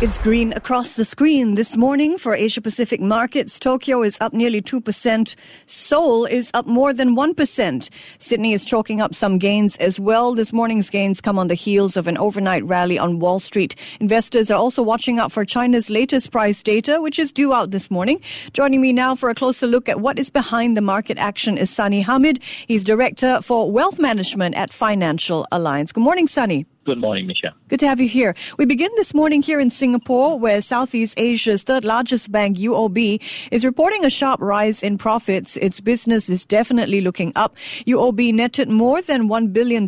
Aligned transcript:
It's 0.00 0.16
green 0.16 0.52
across 0.52 0.94
the 0.94 1.04
screen 1.04 1.56
this 1.56 1.76
morning 1.76 2.18
for 2.18 2.32
Asia 2.32 2.60
Pacific 2.60 3.00
markets. 3.00 3.58
Tokyo 3.58 4.04
is 4.04 4.16
up 4.20 4.32
nearly 4.32 4.62
2%. 4.62 5.34
Seoul 5.66 6.24
is 6.24 6.52
up 6.54 6.66
more 6.66 6.94
than 6.94 7.16
1%. 7.16 7.90
Sydney 8.20 8.52
is 8.52 8.64
chalking 8.64 9.00
up 9.00 9.12
some 9.12 9.38
gains 9.38 9.76
as 9.78 9.98
well. 9.98 10.36
This 10.36 10.52
morning's 10.52 10.88
gains 10.88 11.20
come 11.20 11.36
on 11.36 11.48
the 11.48 11.54
heels 11.54 11.96
of 11.96 12.06
an 12.06 12.16
overnight 12.16 12.64
rally 12.64 12.96
on 12.96 13.18
Wall 13.18 13.40
Street. 13.40 13.74
Investors 13.98 14.52
are 14.52 14.58
also 14.60 14.84
watching 14.84 15.18
out 15.18 15.32
for 15.32 15.44
China's 15.44 15.90
latest 15.90 16.30
price 16.30 16.62
data, 16.62 17.00
which 17.00 17.18
is 17.18 17.32
due 17.32 17.52
out 17.52 17.72
this 17.72 17.90
morning. 17.90 18.20
Joining 18.52 18.80
me 18.80 18.92
now 18.92 19.16
for 19.16 19.30
a 19.30 19.34
closer 19.34 19.66
look 19.66 19.88
at 19.88 19.98
what 20.00 20.16
is 20.16 20.30
behind 20.30 20.76
the 20.76 20.80
market 20.80 21.18
action 21.18 21.58
is 21.58 21.70
Sunny 21.70 22.02
Hamid. 22.02 22.40
He's 22.68 22.84
Director 22.84 23.42
for 23.42 23.68
Wealth 23.68 23.98
Management 23.98 24.54
at 24.54 24.72
Financial 24.72 25.44
Alliance. 25.50 25.90
Good 25.90 26.04
morning, 26.04 26.28
Sunny. 26.28 26.66
Good 26.88 27.02
morning, 27.02 27.26
Michelle. 27.26 27.52
Good 27.68 27.80
to 27.80 27.86
have 27.86 28.00
you 28.00 28.08
here. 28.08 28.34
We 28.56 28.64
begin 28.64 28.90
this 28.96 29.12
morning 29.12 29.42
here 29.42 29.60
in 29.60 29.68
Singapore, 29.68 30.38
where 30.38 30.62
Southeast 30.62 31.20
Asia's 31.20 31.62
third 31.62 31.84
largest 31.84 32.32
bank, 32.32 32.56
UOB, 32.56 33.20
is 33.50 33.62
reporting 33.62 34.06
a 34.06 34.08
sharp 34.08 34.40
rise 34.40 34.82
in 34.82 34.96
profits. 34.96 35.58
Its 35.58 35.80
business 35.80 36.30
is 36.30 36.46
definitely 36.46 37.02
looking 37.02 37.30
up. 37.36 37.54
UOB 37.86 38.32
netted 38.32 38.70
more 38.70 39.02
than 39.02 39.28
$1 39.28 39.52
billion 39.52 39.82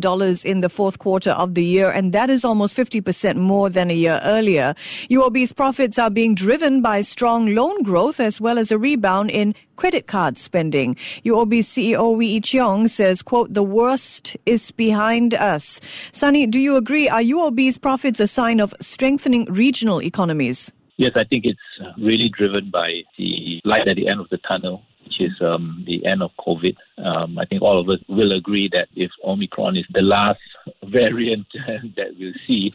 in 0.45 0.59
the 0.59 0.69
fourth 0.69 0.99
quarter 0.99 1.31
of 1.31 1.55
the 1.55 1.63
year, 1.63 1.89
and 1.89 2.11
that 2.11 2.29
is 2.29 2.45
almost 2.45 2.77
50% 2.77 3.35
more 3.35 3.71
than 3.71 3.89
a 3.89 3.95
year 3.95 4.19
earlier. 4.23 4.75
UOB's 5.09 5.53
profits 5.53 5.97
are 5.97 6.11
being 6.11 6.35
driven 6.35 6.83
by 6.83 7.01
strong 7.01 7.55
loan 7.55 7.81
growth 7.81 8.19
as 8.19 8.39
well 8.39 8.59
as 8.59 8.71
a 8.71 8.77
rebound 8.77 9.31
in 9.31 9.55
credit 9.75 10.07
card 10.07 10.37
spending. 10.37 10.95
UOB 11.25 11.59
CEO 11.59 12.15
Wee 12.15 12.35
Ee 12.35 12.41
Cheong 12.41 12.87
says, 12.89 13.21
quote, 13.21 13.53
the 13.53 13.63
worst 13.63 14.37
is 14.45 14.71
behind 14.71 15.33
us. 15.33 15.79
Sunny, 16.11 16.45
do 16.45 16.59
you 16.59 16.75
agree? 16.75 17.09
Are 17.09 17.21
UOB's 17.21 17.77
profits 17.77 18.19
a 18.19 18.27
sign 18.27 18.59
of 18.59 18.73
strengthening 18.79 19.45
regional 19.45 20.01
economies? 20.01 20.71
Yes, 20.97 21.13
I 21.15 21.23
think 21.23 21.45
it's 21.45 21.59
really 21.97 22.29
driven 22.29 22.69
by 22.69 23.01
the 23.17 23.59
light 23.65 23.87
at 23.87 23.95
the 23.95 24.07
end 24.07 24.19
of 24.19 24.29
the 24.29 24.37
tunnel, 24.37 24.83
which 25.03 25.19
is 25.19 25.31
um, 25.41 25.83
the 25.87 26.05
end 26.05 26.21
of 26.21 26.31
COVID. 26.39 26.75
Um, 26.99 27.39
I 27.39 27.45
think 27.45 27.63
all 27.63 27.79
of 27.79 27.89
us 27.89 27.99
will 28.07 28.31
agree 28.33 28.69
that 28.71 28.87
if 28.95 29.09
Omicron 29.23 29.77
is 29.77 29.85
the 29.91 30.03
last 30.03 30.39
variant 30.83 31.47
that 31.95 32.15
we'll 32.19 32.33
see, 32.45 32.71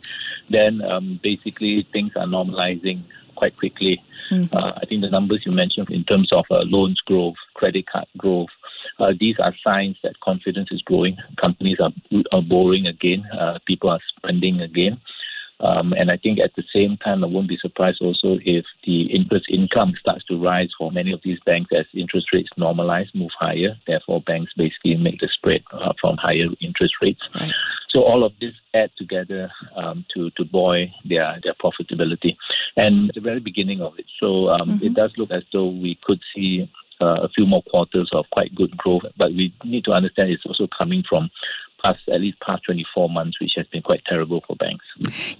then 0.50 0.82
um, 0.82 1.20
basically 1.22 1.86
things 1.92 2.12
are 2.16 2.26
normalizing 2.26 3.04
quite 3.36 3.56
quickly. 3.56 4.02
Mm-hmm. 4.30 4.56
Uh, 4.56 4.72
I 4.76 4.86
think 4.86 5.02
the 5.02 5.10
numbers 5.10 5.42
you 5.44 5.52
mentioned 5.52 5.90
in 5.90 6.04
terms 6.04 6.30
of 6.32 6.44
uh, 6.50 6.62
loans 6.64 7.00
growth, 7.04 7.36
credit 7.54 7.86
card 7.86 8.06
growth, 8.16 8.48
uh, 8.98 9.12
these 9.18 9.36
are 9.38 9.54
signs 9.62 9.96
that 10.02 10.20
confidence 10.20 10.68
is 10.70 10.82
growing. 10.82 11.16
Companies 11.40 11.78
are, 11.80 11.92
are 12.32 12.42
borrowing 12.42 12.86
again. 12.86 13.24
Uh, 13.32 13.58
people 13.66 13.90
are 13.90 14.00
spending 14.16 14.60
again. 14.60 15.00
Um, 15.60 15.94
and 15.94 16.10
I 16.10 16.18
think 16.18 16.38
at 16.38 16.54
the 16.54 16.64
same 16.74 16.98
time, 16.98 17.24
I 17.24 17.28
won't 17.28 17.48
be 17.48 17.56
surprised 17.56 18.02
also 18.02 18.38
if 18.44 18.64
the 18.84 19.04
interest 19.04 19.46
income 19.48 19.94
starts 19.98 20.24
to 20.26 20.42
rise 20.42 20.68
for 20.76 20.92
many 20.92 21.12
of 21.12 21.20
these 21.24 21.38
banks 21.46 21.70
as 21.74 21.86
interest 21.94 22.26
rates 22.32 22.50
normalize, 22.58 23.06
move 23.14 23.30
higher. 23.38 23.74
Therefore, 23.86 24.20
banks 24.20 24.52
basically 24.56 24.96
make 24.96 25.20
the 25.20 25.28
spread 25.32 25.62
uh, 25.72 25.94
from 26.00 26.18
higher 26.18 26.48
interest 26.60 26.94
rates. 27.00 27.22
Right. 27.34 27.52
So 27.96 28.02
all 28.02 28.24
of 28.24 28.34
this 28.42 28.52
add 28.74 28.90
together 28.98 29.50
um, 29.74 30.04
to 30.12 30.28
to 30.32 30.44
buoy 30.44 30.92
their 31.08 31.38
their 31.42 31.54
profitability, 31.54 32.36
and 32.76 33.10
the 33.14 33.22
very 33.22 33.40
beginning 33.40 33.80
of 33.80 33.98
it. 33.98 34.04
So 34.20 34.50
um, 34.50 34.68
mm-hmm. 34.68 34.84
it 34.84 34.92
does 34.92 35.12
look 35.16 35.30
as 35.30 35.44
though 35.50 35.68
we 35.68 35.98
could 36.04 36.20
see 36.34 36.70
uh, 37.00 37.22
a 37.22 37.30
few 37.30 37.46
more 37.46 37.62
quarters 37.62 38.10
of 38.12 38.26
quite 38.32 38.54
good 38.54 38.76
growth, 38.76 39.04
but 39.16 39.30
we 39.32 39.54
need 39.64 39.86
to 39.86 39.92
understand 39.92 40.28
it's 40.28 40.44
also 40.44 40.68
coming 40.76 41.04
from 41.08 41.30
past 41.82 42.00
at 42.08 42.20
least 42.20 42.40
past 42.40 42.64
24 42.64 43.08
months, 43.10 43.40
which 43.40 43.52
has 43.56 43.66
been 43.68 43.82
quite 43.82 44.02
terrible 44.06 44.42
for 44.46 44.56
banks. 44.56 44.84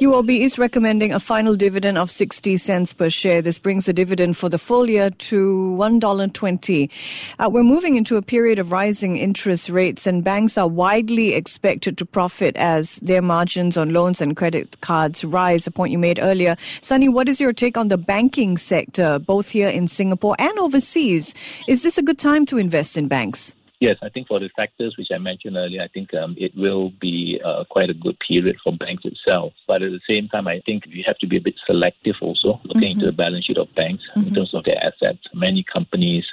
UOB 0.01 0.41
is 0.41 0.59
recommending 0.59 1.13
a 1.13 1.21
final 1.21 1.57
dividend 1.57 1.99
of 1.99 2.11
60 2.11 2.57
cents 2.57 2.93
per 2.93 3.11
share. 3.11 3.43
This 3.43 3.59
brings 3.59 3.87
the 3.87 3.93
dividend 3.93 4.37
for 4.37 4.49
the 4.49 4.59
full 4.59 4.89
year 4.89 5.11
to 5.11 5.77
$1.20. 5.79 6.91
Uh, 7.39 7.51
we're 7.51 7.63
moving 7.63 7.97
into 7.97 8.17
a 8.17 8.23
period 8.23 8.59
of 8.59 8.71
rising 8.71 9.17
interest 9.17 9.69
rates, 9.69 10.07
and 10.07 10.23
banks 10.23 10.57
are 10.57 10.69
widely 10.69 11.35
expected 11.35 11.99
to 11.99 12.07
profit 12.07 12.57
as 12.57 12.97
their 12.97 13.23
margins 13.23 13.77
on 13.77 13.93
loans 13.93 14.21
and 14.21 14.37
credit 14.37 14.81
cards 14.81 15.25
rise. 15.25 15.67
A 15.67 15.71
point 15.71 15.93
you 15.93 15.99
made 15.99 16.21
earlier. 16.21 16.57
Sunny, 16.81 17.09
what 17.09 17.29
is 17.29 17.41
your 17.41 17.53
take 17.53 17.77
on 17.77 17.89
the 17.89 17.99
banking 17.99 18.57
sector, 18.57 19.19
both 19.19 19.51
here 19.51 19.69
in 19.69 19.89
Singapore 19.89 20.37
and 20.39 20.57
overseas? 20.59 21.35
Is 21.67 21.83
this 21.83 21.99
a 21.99 22.03
good 22.03 22.19
time 22.19 22.47
to 22.47 22.59
invest 22.59 22.97
in 22.97 23.09
banks? 23.09 23.56
Yes, 23.79 23.97
I 24.03 24.09
think 24.09 24.29
for 24.29 24.41
the 24.41 24.49
factors 24.57 24.97
which 24.97 25.09
I 25.15 25.19
mentioned 25.19 25.57
earlier, 25.57 25.83
I 25.83 25.89
think 25.89 26.15
um, 26.15 26.35
it 26.39 26.57
will 26.57 26.91
be 26.99 27.39
uh, 27.45 27.65
quite 27.69 27.91
a 27.91 27.95
good 27.95 28.19
period 28.21 28.57
for 28.65 28.75
banks 28.75 29.05
itself. 29.05 29.53
But 29.67 29.83
at 29.83 29.93
the 29.93 30.01
same 30.09 30.29
time, 30.29 30.49
I 30.49 30.61
think 30.65 30.87
we 30.87 31.05
have 31.07 31.19
to 31.19 31.27
be 31.27 31.37
a 31.37 31.43
bit 31.43 31.57
selective 31.67 32.15
also, 32.23 32.59
looking 32.65 32.83
mm-hmm. 32.83 33.01
into 33.01 33.07
the 33.07 33.13
balance 33.13 33.45
sheet 33.45 33.59
of 33.59 33.75
banks 33.75 34.03
mm-hmm. 34.17 34.29
in 34.29 34.35
terms 34.35 34.55
of 34.55 34.65
their 34.65 34.83
assets. 34.83 35.27
Many 35.35 35.63
companies, 35.63 36.25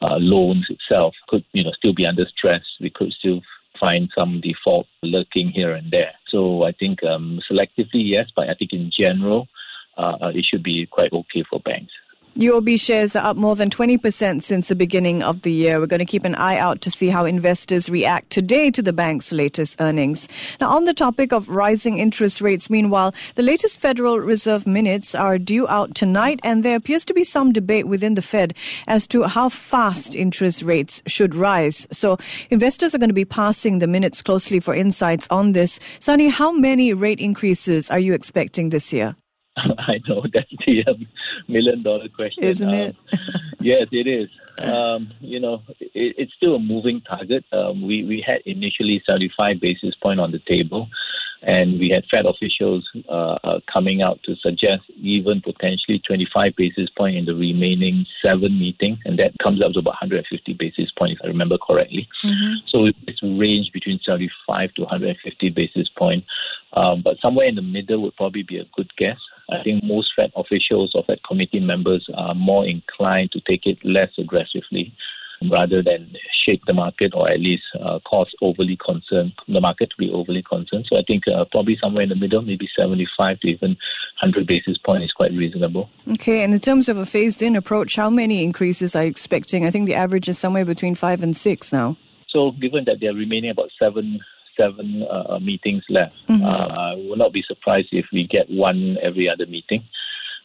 uh, 0.00 0.16
loans 0.16 0.66
itself 0.70 1.14
could 1.28 1.44
you 1.52 1.64
know 1.64 1.72
still 1.72 1.92
be 1.92 2.06
under 2.06 2.26
stress. 2.26 2.62
We 2.80 2.90
could 2.90 3.12
still 3.12 3.42
find 3.78 4.10
some 4.16 4.40
default 4.40 4.86
lurking 5.02 5.50
here 5.50 5.72
and 5.72 5.90
there. 5.90 6.12
So 6.28 6.64
I 6.64 6.72
think 6.72 7.04
um, 7.04 7.40
selectively, 7.50 8.02
yes, 8.08 8.30
but 8.34 8.48
I 8.48 8.54
think 8.54 8.72
in 8.72 8.90
general, 8.96 9.46
uh, 9.96 10.16
uh 10.22 10.32
it 10.34 10.46
should 10.46 10.62
be 10.62 10.86
quite 10.86 11.12
okay 11.12 11.44
for 11.48 11.60
banks. 11.60 11.92
UOB 12.34 12.80
shares 12.80 13.16
are 13.16 13.30
up 13.30 13.36
more 13.36 13.56
than 13.56 13.68
20% 13.68 14.42
since 14.42 14.68
the 14.68 14.76
beginning 14.76 15.22
of 15.24 15.42
the 15.42 15.50
year. 15.50 15.80
We're 15.80 15.86
going 15.86 15.98
to 15.98 16.04
keep 16.04 16.24
an 16.24 16.36
eye 16.36 16.56
out 16.56 16.80
to 16.82 16.90
see 16.90 17.08
how 17.08 17.24
investors 17.24 17.90
react 17.90 18.30
today 18.30 18.70
to 18.70 18.80
the 18.80 18.92
bank's 18.92 19.32
latest 19.32 19.80
earnings. 19.80 20.28
Now, 20.60 20.68
on 20.70 20.84
the 20.84 20.94
topic 20.94 21.32
of 21.32 21.48
rising 21.48 21.98
interest 21.98 22.40
rates, 22.40 22.70
meanwhile, 22.70 23.12
the 23.34 23.42
latest 23.42 23.80
Federal 23.80 24.20
Reserve 24.20 24.66
minutes 24.66 25.14
are 25.14 25.36
due 25.36 25.66
out 25.66 25.94
tonight, 25.94 26.38
and 26.44 26.62
there 26.62 26.76
appears 26.76 27.04
to 27.06 27.14
be 27.14 27.24
some 27.24 27.52
debate 27.52 27.88
within 27.88 28.14
the 28.14 28.22
Fed 28.22 28.54
as 28.86 29.06
to 29.08 29.24
how 29.24 29.48
fast 29.48 30.14
interest 30.14 30.62
rates 30.62 31.02
should 31.06 31.34
rise. 31.34 31.88
So, 31.90 32.18
investors 32.50 32.94
are 32.94 32.98
going 32.98 33.10
to 33.10 33.14
be 33.14 33.24
passing 33.24 33.80
the 33.80 33.88
minutes 33.88 34.22
closely 34.22 34.60
for 34.60 34.74
insights 34.74 35.26
on 35.28 35.52
this. 35.52 35.80
Sunny, 35.98 36.28
how 36.28 36.52
many 36.52 36.92
rate 36.94 37.20
increases 37.20 37.90
are 37.90 37.98
you 37.98 38.12
expecting 38.12 38.70
this 38.70 38.92
year? 38.92 39.16
I 39.78 40.00
know 40.08 40.24
that's 40.32 40.52
the 40.66 40.84
um, 40.86 41.06
million 41.48 41.82
dollar 41.82 42.08
question, 42.08 42.44
isn't 42.44 42.72
it? 42.72 42.96
Um, 43.12 43.18
yes, 43.60 43.88
it 43.92 44.06
is. 44.06 44.28
Um, 44.60 45.12
you 45.20 45.40
know, 45.40 45.62
it, 45.80 46.14
it's 46.18 46.32
still 46.34 46.56
a 46.56 46.60
moving 46.60 47.00
target. 47.02 47.44
Um, 47.52 47.82
we 47.86 48.04
we 48.04 48.22
had 48.26 48.40
initially 48.46 49.02
75 49.06 49.60
basis 49.60 49.94
point 49.96 50.20
on 50.20 50.32
the 50.32 50.40
table, 50.40 50.88
and 51.42 51.78
we 51.78 51.88
had 51.88 52.04
Fed 52.10 52.26
officials 52.26 52.88
uh, 53.08 53.38
uh, 53.44 53.60
coming 53.72 54.02
out 54.02 54.20
to 54.24 54.34
suggest 54.36 54.82
even 54.96 55.40
potentially 55.40 56.00
25 56.06 56.56
basis 56.56 56.88
point 56.96 57.16
in 57.16 57.24
the 57.24 57.34
remaining 57.34 58.06
seven 58.22 58.58
meetings, 58.58 58.98
and 59.04 59.18
that 59.18 59.32
comes 59.42 59.62
up 59.62 59.72
to 59.72 59.78
about 59.78 60.02
150 60.02 60.54
basis 60.54 60.90
point 60.96 61.12
if 61.12 61.18
I 61.22 61.28
remember 61.28 61.58
correctly. 61.58 62.08
Mm-hmm. 62.24 62.54
So 62.68 62.90
it's 63.06 63.22
range 63.22 63.70
between 63.72 64.00
75 64.04 64.74
to 64.74 64.82
150 64.82 65.50
basis 65.50 65.88
point, 65.96 66.24
um, 66.72 67.02
but 67.02 67.18
somewhere 67.20 67.46
in 67.46 67.54
the 67.54 67.62
middle 67.62 68.02
would 68.02 68.16
probably 68.16 68.42
be 68.42 68.58
a 68.58 68.66
good 68.76 68.90
guess. 68.96 69.18
I 69.50 69.62
think 69.62 69.82
most 69.82 70.12
Fed 70.14 70.32
officials 70.36 70.92
or 70.94 71.04
Fed 71.04 71.20
committee 71.26 71.60
members 71.60 72.08
are 72.14 72.34
more 72.34 72.66
inclined 72.66 73.32
to 73.32 73.40
take 73.40 73.66
it 73.66 73.78
less 73.84 74.10
aggressively 74.18 74.94
rather 75.50 75.82
than 75.82 76.12
shake 76.44 76.64
the 76.66 76.72
market 76.72 77.12
or 77.14 77.28
at 77.30 77.40
least 77.40 77.62
uh, 77.80 77.98
cause 78.00 78.32
overly 78.42 78.76
concern, 78.76 79.32
the 79.46 79.60
market 79.60 79.90
to 79.90 79.96
be 79.96 80.10
overly 80.10 80.42
concerned. 80.42 80.86
So 80.88 80.98
I 80.98 81.02
think 81.06 81.24
uh, 81.28 81.44
probably 81.50 81.78
somewhere 81.80 82.02
in 82.02 82.08
the 82.08 82.16
middle, 82.16 82.42
maybe 82.42 82.68
75 82.76 83.40
to 83.40 83.48
even 83.48 83.70
100 84.20 84.46
basis 84.46 84.78
point 84.78 85.04
is 85.04 85.12
quite 85.12 85.32
reasonable. 85.32 85.88
Okay, 86.12 86.42
and 86.42 86.52
in 86.52 86.60
terms 86.60 86.88
of 86.88 86.98
a 86.98 87.06
phased 87.06 87.42
in 87.42 87.56
approach, 87.56 87.96
how 87.96 88.10
many 88.10 88.42
increases 88.42 88.96
are 88.96 89.04
you 89.04 89.10
expecting? 89.10 89.64
I 89.64 89.70
think 89.70 89.86
the 89.86 89.94
average 89.94 90.28
is 90.28 90.38
somewhere 90.38 90.64
between 90.64 90.94
five 90.94 91.22
and 91.22 91.36
six 91.36 91.72
now. 91.72 91.96
So 92.28 92.50
given 92.52 92.84
that 92.84 93.00
there 93.00 93.10
are 93.10 93.14
remaining 93.14 93.50
about 93.50 93.70
seven 93.78 94.20
seven 94.58 95.04
uh, 95.10 95.38
meetings 95.38 95.84
left. 95.88 96.14
Mm-hmm. 96.28 96.44
Uh, 96.44 96.66
I 96.66 96.94
will 96.94 97.16
not 97.16 97.32
be 97.32 97.42
surprised 97.46 97.88
if 97.92 98.06
we 98.12 98.26
get 98.26 98.50
one 98.50 98.96
every 99.02 99.28
other 99.28 99.46
meeting. 99.46 99.84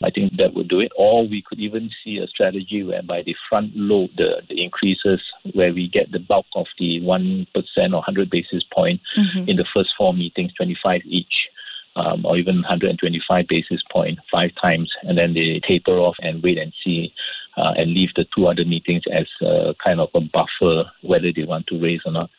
I 0.04 0.10
think 0.10 0.36
that 0.38 0.54
would 0.54 0.68
do 0.68 0.80
it. 0.80 0.92
Or 0.98 1.28
we 1.28 1.42
could 1.42 1.60
even 1.60 1.90
see 2.04 2.18
a 2.18 2.28
strategy 2.28 2.84
whereby 2.84 3.24
they 3.26 3.36
front 3.50 3.76
load 3.76 4.12
the, 4.18 4.42
the 4.50 4.62
increases 4.64 5.22
where 5.54 5.74
we 5.74 5.88
get 5.88 6.12
the 6.12 6.20
bulk 6.20 6.46
of 6.56 6.68
the 6.78 7.00
1% 7.02 7.48
or 7.56 7.90
100 7.90 8.30
basis 8.30 8.64
point 8.74 9.02
mm-hmm. 9.18 9.50
in 9.50 9.56
the 9.56 9.66
first 9.74 9.94
four 9.98 10.14
meetings, 10.14 10.54
25 10.54 11.02
each. 11.06 11.50
Um, 11.96 12.26
or 12.26 12.38
even 12.38 12.56
125 12.56 13.46
basis 13.48 13.84
point 13.92 14.18
five 14.32 14.50
times, 14.60 14.92
and 15.04 15.16
then 15.16 15.36
they 15.36 15.62
taper 15.64 15.92
off 16.00 16.16
and 16.24 16.42
wait 16.42 16.58
and 16.58 16.74
see 16.84 17.14
uh, 17.56 17.74
and 17.78 17.94
leave 17.94 18.10
the 18.16 18.26
two 18.36 18.48
other 18.48 18.66
meetings 18.66 19.04
as 19.12 19.28
uh, 19.46 19.74
kind 19.84 20.00
of 20.00 20.10
a 20.16 20.22
buffer 20.22 20.86
whether 21.04 21.32
they 21.32 21.44
want 21.44 21.68
to 21.68 21.80
raise 21.80 22.02
or 22.04 22.12
not. 22.12 22.32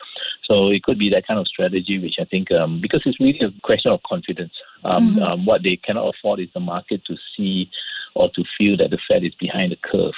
So 0.47 0.69
it 0.69 0.83
could 0.83 0.99
be 0.99 1.09
that 1.09 1.27
kind 1.27 1.39
of 1.39 1.47
strategy, 1.47 1.99
which 1.99 2.15
I 2.19 2.25
think, 2.25 2.51
um, 2.51 2.79
because 2.81 3.01
it's 3.05 3.19
really 3.19 3.39
a 3.39 3.51
question 3.61 3.91
of 3.91 4.03
confidence. 4.03 4.53
Um, 4.83 5.11
mm-hmm. 5.11 5.23
um, 5.23 5.45
what 5.45 5.63
they 5.63 5.77
cannot 5.77 6.13
afford 6.15 6.39
is 6.39 6.49
the 6.53 6.59
market 6.59 7.03
to 7.05 7.15
see 7.35 7.69
or 8.13 8.29
to 8.35 8.43
feel 8.57 8.77
that 8.77 8.91
the 8.91 8.99
Fed 9.07 9.23
is 9.23 9.33
behind 9.35 9.71
the 9.71 9.77
curve. 9.77 10.13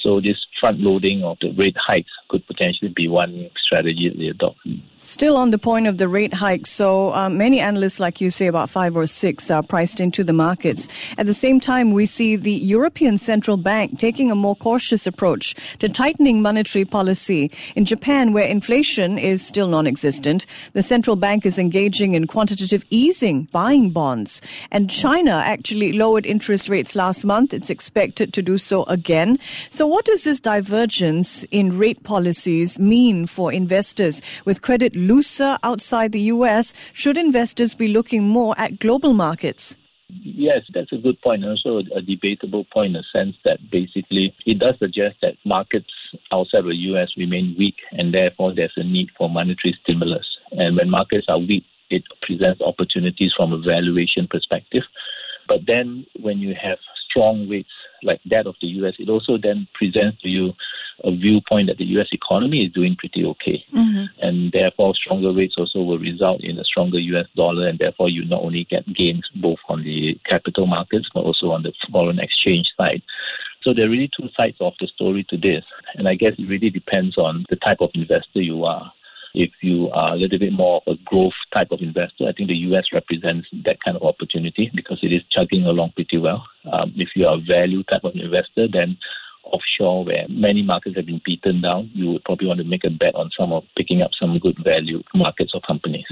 So 0.00 0.20
this 0.20 0.36
front 0.62 0.78
loading 0.78 1.24
of 1.24 1.36
the 1.40 1.50
rate 1.58 1.76
hikes 1.76 2.12
could 2.28 2.46
potentially 2.46 2.92
be 2.94 3.08
one 3.08 3.50
strategy 3.60 4.14
they 4.16 4.28
adopt. 4.28 4.60
Still 5.04 5.36
on 5.36 5.50
the 5.50 5.58
point 5.58 5.88
of 5.88 5.98
the 5.98 6.06
rate 6.06 6.32
hike, 6.32 6.64
so 6.64 7.12
uh, 7.12 7.28
many 7.28 7.58
analysts, 7.58 7.98
like 7.98 8.20
you 8.20 8.30
say, 8.30 8.46
about 8.46 8.70
five 8.70 8.96
or 8.96 9.04
six, 9.08 9.50
are 9.50 9.60
priced 9.60 9.98
into 9.98 10.22
the 10.22 10.32
markets. 10.32 10.86
At 11.18 11.26
the 11.26 11.34
same 11.34 11.58
time, 11.58 11.90
we 11.90 12.06
see 12.06 12.36
the 12.36 12.52
European 12.52 13.18
Central 13.18 13.56
Bank 13.56 13.98
taking 13.98 14.30
a 14.30 14.36
more 14.36 14.54
cautious 14.54 15.04
approach 15.04 15.56
to 15.80 15.88
tightening 15.88 16.40
monetary 16.40 16.84
policy. 16.84 17.50
In 17.74 17.84
Japan, 17.84 18.32
where 18.32 18.46
inflation 18.46 19.18
is 19.18 19.44
still 19.44 19.66
non 19.66 19.88
existent, 19.88 20.46
the 20.72 20.84
central 20.84 21.16
bank 21.16 21.44
is 21.44 21.58
engaging 21.58 22.14
in 22.14 22.28
quantitative 22.28 22.84
easing, 22.88 23.48
buying 23.50 23.90
bonds. 23.90 24.40
And 24.70 24.88
China 24.88 25.42
actually 25.44 25.92
lowered 25.94 26.26
interest 26.26 26.68
rates 26.68 26.94
last 26.94 27.24
month. 27.24 27.52
It's 27.52 27.70
expected 27.70 28.32
to 28.34 28.40
do 28.40 28.56
so 28.56 28.84
again. 28.84 29.40
So, 29.68 29.84
what 29.84 30.04
does 30.04 30.22
this 30.22 30.38
divergence 30.56 31.44
in 31.50 31.78
rate 31.78 32.02
policies 32.04 32.78
mean 32.78 33.26
for 33.26 33.52
investors 33.52 34.20
with 34.44 34.60
credit? 34.60 34.92
looser 34.94 35.58
outside 35.62 36.12
the 36.12 36.26
US? 36.36 36.72
Should 36.92 37.18
investors 37.18 37.74
be 37.74 37.88
looking 37.88 38.22
more 38.28 38.54
at 38.58 38.78
global 38.78 39.12
markets? 39.12 39.76
Yes, 40.08 40.62
that's 40.74 40.92
a 40.92 40.98
good 40.98 41.18
point. 41.22 41.44
Also, 41.44 41.78
a 41.96 42.02
debatable 42.02 42.64
point 42.64 42.94
in 42.94 43.00
the 43.00 43.04
sense 43.18 43.36
that 43.44 43.58
basically 43.70 44.34
it 44.44 44.58
does 44.58 44.76
suggest 44.78 45.16
that 45.22 45.34
markets 45.44 45.92
outside 46.30 46.64
the 46.64 46.76
US 46.90 47.08
remain 47.16 47.54
weak, 47.58 47.76
and 47.92 48.12
therefore 48.12 48.54
there's 48.54 48.76
a 48.76 48.84
need 48.84 49.08
for 49.16 49.30
monetary 49.30 49.74
stimulus. 49.82 50.26
And 50.52 50.76
when 50.76 50.90
markets 50.90 51.26
are 51.28 51.38
weak, 51.38 51.64
it 51.88 52.04
presents 52.20 52.60
opportunities 52.60 53.32
from 53.36 53.52
a 53.52 53.58
valuation 53.58 54.26
perspective. 54.28 54.84
But 55.48 55.60
then 55.66 56.06
when 56.20 56.38
you 56.38 56.54
have 56.66 56.78
strong 57.08 57.48
rates 57.48 57.76
like 58.02 58.20
that 58.26 58.46
of 58.46 58.56
the 58.60 58.68
US, 58.68 58.94
it 58.98 59.08
also 59.08 59.38
then 59.38 59.66
presents 59.74 60.20
to 60.22 60.28
you 60.28 60.52
a 61.04 61.10
viewpoint 61.10 61.68
that 61.68 61.78
the 61.78 61.84
US 61.98 62.08
economy 62.12 62.64
is 62.66 62.72
doing 62.72 62.96
pretty 62.96 63.24
okay. 63.24 63.64
Mm-hmm. 63.74 64.04
And 64.26 64.52
therefore, 64.52 64.94
stronger 64.94 65.32
rates 65.32 65.54
also 65.58 65.80
will 65.80 65.98
result 65.98 66.42
in 66.42 66.58
a 66.58 66.64
stronger 66.64 66.98
US 66.98 67.26
dollar, 67.34 67.66
and 67.68 67.78
therefore, 67.78 68.08
you 68.08 68.24
not 68.24 68.42
only 68.42 68.64
get 68.64 68.92
gains 68.94 69.28
both 69.36 69.58
on 69.68 69.82
the 69.82 70.18
capital 70.26 70.66
markets 70.66 71.08
but 71.12 71.20
also 71.20 71.50
on 71.50 71.62
the 71.62 71.72
foreign 71.90 72.18
exchange 72.18 72.70
side. 72.76 73.02
So 73.62 73.72
there 73.72 73.86
are 73.86 73.90
really 73.90 74.10
two 74.16 74.28
sides 74.36 74.56
of 74.60 74.74
the 74.80 74.88
story 74.88 75.24
to 75.30 75.36
this. 75.36 75.64
And 75.94 76.08
I 76.08 76.14
guess 76.14 76.34
it 76.36 76.48
really 76.48 76.70
depends 76.70 77.16
on 77.16 77.44
the 77.48 77.56
type 77.56 77.80
of 77.80 77.90
investor 77.94 78.40
you 78.40 78.64
are. 78.64 78.92
If 79.34 79.50
you 79.62 79.90
are 79.90 80.12
a 80.12 80.16
little 80.16 80.38
bit 80.38 80.52
more 80.52 80.82
of 80.86 80.94
a 80.94 81.02
growth 81.04 81.32
type 81.52 81.70
of 81.70 81.80
investor, 81.80 82.28
I 82.28 82.32
think 82.32 82.48
the 82.48 82.56
US 82.68 82.86
represents 82.92 83.48
that 83.64 83.82
kind 83.82 83.96
of 83.96 84.02
opportunity 84.02 84.70
because 84.74 84.98
it 85.02 85.12
is 85.12 85.22
chugging 85.30 85.64
along 85.64 85.92
pretty 85.94 86.18
well. 86.18 86.46
Um, 86.70 86.92
if 86.96 87.10
you 87.16 87.26
are 87.26 87.36
a 87.36 87.40
value 87.40 87.82
type 87.84 88.04
of 88.04 88.14
investor, 88.14 88.68
then 88.70 88.96
offshore 89.44 90.04
where 90.04 90.26
many 90.28 90.62
markets 90.62 90.96
have 90.96 91.06
been 91.06 91.20
beaten 91.24 91.60
down, 91.60 91.90
you 91.94 92.10
would 92.10 92.24
probably 92.24 92.46
want 92.46 92.58
to 92.58 92.64
make 92.64 92.84
a 92.84 92.90
bet 92.90 93.14
on 93.14 93.30
some 93.38 93.52
of 93.52 93.64
picking 93.76 94.02
up 94.02 94.10
some 94.18 94.38
good 94.38 94.56
value 94.64 95.02
markets 95.14 95.52
or 95.54 95.60
companies. 95.60 96.04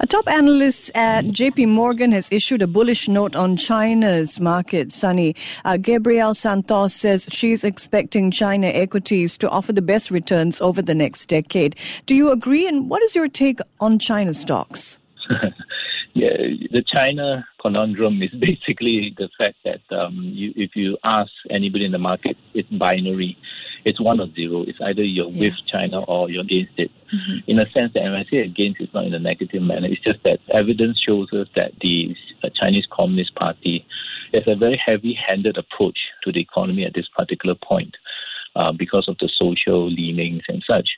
A 0.00 0.06
top 0.06 0.28
analyst 0.28 0.90
at 0.94 1.24
JP 1.26 1.68
Morgan 1.68 2.12
has 2.12 2.30
issued 2.32 2.62
a 2.62 2.66
bullish 2.66 3.08
note 3.08 3.36
on 3.36 3.56
China's 3.56 4.40
market, 4.40 4.92
Sunny. 4.92 5.34
Uh, 5.64 5.76
Gabriela 5.76 6.34
Santos 6.34 6.94
says 6.94 7.28
she's 7.30 7.64
expecting 7.64 8.30
China 8.30 8.66
equities 8.66 9.36
to 9.38 9.48
offer 9.48 9.72
the 9.72 9.82
best 9.82 10.10
returns 10.10 10.60
over 10.60 10.82
the 10.82 10.94
next 10.94 11.26
decade. 11.26 11.76
Do 12.06 12.14
you 12.14 12.30
agree? 12.30 12.66
And 12.66 12.88
what 12.88 13.02
is 13.02 13.14
your 13.14 13.28
take 13.28 13.60
on 13.80 13.98
China 13.98 14.34
stocks? 14.34 14.98
Yeah, 16.14 16.36
the 16.70 16.82
China 16.86 17.46
conundrum 17.60 18.22
is 18.22 18.30
basically 18.38 19.14
the 19.16 19.28
fact 19.38 19.56
that 19.64 19.80
um, 19.96 20.20
you, 20.22 20.52
if 20.56 20.76
you 20.76 20.98
ask 21.04 21.30
anybody 21.50 21.84
in 21.86 21.92
the 21.92 21.98
market, 21.98 22.36
it's 22.54 22.68
binary. 22.68 23.36
It's 23.84 24.00
one 24.00 24.20
or 24.20 24.28
zero. 24.32 24.62
It's 24.62 24.80
either 24.80 25.02
you're 25.02 25.30
yeah. 25.30 25.40
with 25.40 25.66
China 25.66 26.02
or 26.02 26.30
you're 26.30 26.42
against 26.42 26.78
it. 26.78 26.90
Mm-hmm. 27.12 27.50
In 27.50 27.58
a 27.58 27.70
sense 27.70 27.92
that 27.94 28.02
when 28.02 28.14
I 28.14 28.24
say 28.24 28.38
against, 28.38 28.80
it's 28.80 28.94
not 28.94 29.06
in 29.06 29.14
a 29.14 29.18
negative 29.18 29.62
manner. 29.62 29.88
It's 29.88 30.02
just 30.02 30.22
that 30.22 30.40
evidence 30.52 31.00
shows 31.00 31.32
us 31.32 31.48
that 31.56 31.72
the 31.80 32.14
uh, 32.44 32.50
Chinese 32.54 32.86
Communist 32.90 33.34
Party 33.34 33.84
has 34.32 34.44
a 34.46 34.54
very 34.54 34.76
heavy-handed 34.76 35.58
approach 35.58 35.98
to 36.24 36.32
the 36.32 36.40
economy 36.40 36.84
at 36.84 36.94
this 36.94 37.08
particular 37.08 37.54
point 37.54 37.96
uh, 38.54 38.72
because 38.72 39.08
of 39.08 39.16
the 39.18 39.28
social 39.34 39.90
leanings 39.90 40.42
and 40.48 40.62
such. 40.66 40.90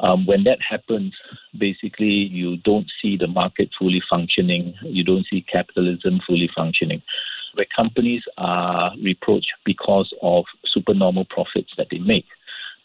Um, 0.00 0.26
when 0.26 0.44
that 0.44 0.58
happens, 0.60 1.14
basically 1.56 2.06
you 2.06 2.56
don't 2.58 2.90
see 3.00 3.16
the 3.16 3.28
market 3.28 3.70
fully 3.78 4.02
functioning. 4.08 4.74
You 4.82 5.04
don't 5.04 5.26
see 5.30 5.44
capitalism 5.50 6.20
fully 6.26 6.50
functioning. 6.54 7.02
Where 7.54 7.66
companies 7.74 8.22
are 8.36 8.92
reproached 9.00 9.52
because 9.64 10.12
of 10.22 10.44
supernormal 10.66 11.26
profits 11.26 11.72
that 11.76 11.86
they 11.90 11.98
make, 11.98 12.26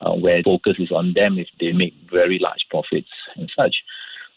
uh, 0.01 0.13
where 0.13 0.43
focus 0.43 0.75
is 0.77 0.91
on 0.91 1.13
them 1.15 1.39
if 1.39 1.47
they 1.59 1.71
make 1.71 1.95
very 2.11 2.37
large 2.39 2.65
profits 2.69 3.09
and 3.35 3.51
such 3.55 3.75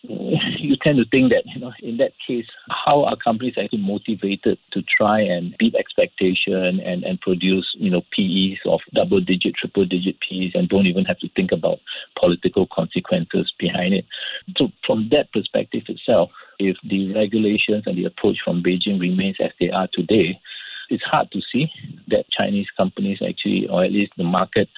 you 0.04 0.76
tend 0.82 0.98
to 0.98 1.04
think 1.10 1.30
that 1.30 1.44
you 1.46 1.60
know 1.60 1.72
in 1.80 1.96
that 1.96 2.12
case 2.26 2.46
how 2.68 3.04
are 3.04 3.16
companies 3.16 3.54
actually 3.56 3.78
motivated 3.78 4.58
to 4.72 4.82
try 4.82 5.20
and 5.20 5.54
beat 5.58 5.74
expectation 5.76 6.80
and, 6.80 7.04
and 7.04 7.20
produce 7.20 7.66
you 7.74 7.90
know 7.90 8.02
PEs 8.10 8.58
of 8.66 8.80
double 8.94 9.20
digit 9.20 9.54
triple 9.54 9.84
digit 9.84 10.16
PEs 10.20 10.52
and 10.54 10.68
don't 10.68 10.86
even 10.86 11.04
have 11.04 11.18
to 11.20 11.28
think 11.36 11.52
about 11.52 11.78
political 12.22 12.66
consequences 12.72 13.52
behind 13.58 13.94
it. 13.94 14.04
So 14.56 14.68
from 14.86 15.08
that 15.10 15.32
perspective 15.32 15.82
itself 15.88 16.30
if 16.58 16.76
the 16.88 17.12
regulations 17.14 17.84
and 17.86 17.98
the 17.98 18.04
approach 18.04 18.38
from 18.44 18.62
Beijing 18.62 19.00
remains 19.00 19.36
as 19.40 19.50
they 19.58 19.70
are 19.70 19.88
today 19.92 20.38
it's 20.92 21.02
hard 21.04 21.30
to 21.32 21.40
see 21.50 21.70
that 22.08 22.30
Chinese 22.30 22.68
companies 22.76 23.18
actually 23.26 23.66
or 23.68 23.84
at 23.84 23.92
least 23.92 24.12
the 24.16 24.24
market 24.24 24.68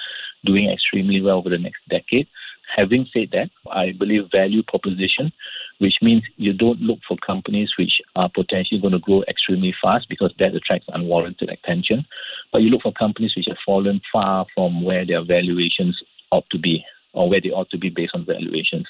doing 0.44 0.70
extremely 0.70 1.20
well 1.20 1.38
over 1.38 1.50
the 1.50 1.58
next 1.58 1.80
decade. 1.88 2.28
Having 2.76 3.06
said 3.12 3.28
that, 3.32 3.50
I 3.70 3.92
believe 3.92 4.30
value 4.32 4.62
proposition, 4.62 5.32
which 5.78 5.96
means 6.00 6.22
you 6.36 6.52
don't 6.52 6.80
look 6.80 7.00
for 7.06 7.16
companies 7.18 7.72
which 7.78 8.00
are 8.16 8.30
potentially 8.34 8.80
going 8.80 8.92
to 8.92 8.98
grow 8.98 9.22
extremely 9.28 9.74
fast 9.82 10.08
because 10.08 10.32
that 10.38 10.54
attracts 10.54 10.88
unwarranted 10.92 11.50
attention, 11.50 12.06
but 12.52 12.62
you 12.62 12.70
look 12.70 12.82
for 12.82 12.92
companies 12.92 13.34
which 13.36 13.46
have 13.48 13.58
fallen 13.66 14.00
far 14.12 14.46
from 14.54 14.82
where 14.82 15.04
their 15.04 15.24
valuations 15.24 16.00
ought 16.30 16.48
to 16.50 16.58
be 16.58 16.84
or 17.14 17.28
where 17.28 17.40
they 17.40 17.50
ought 17.50 17.70
to 17.70 17.78
be 17.78 17.88
based 17.88 18.12
on 18.14 18.26
valuations. 18.26 18.86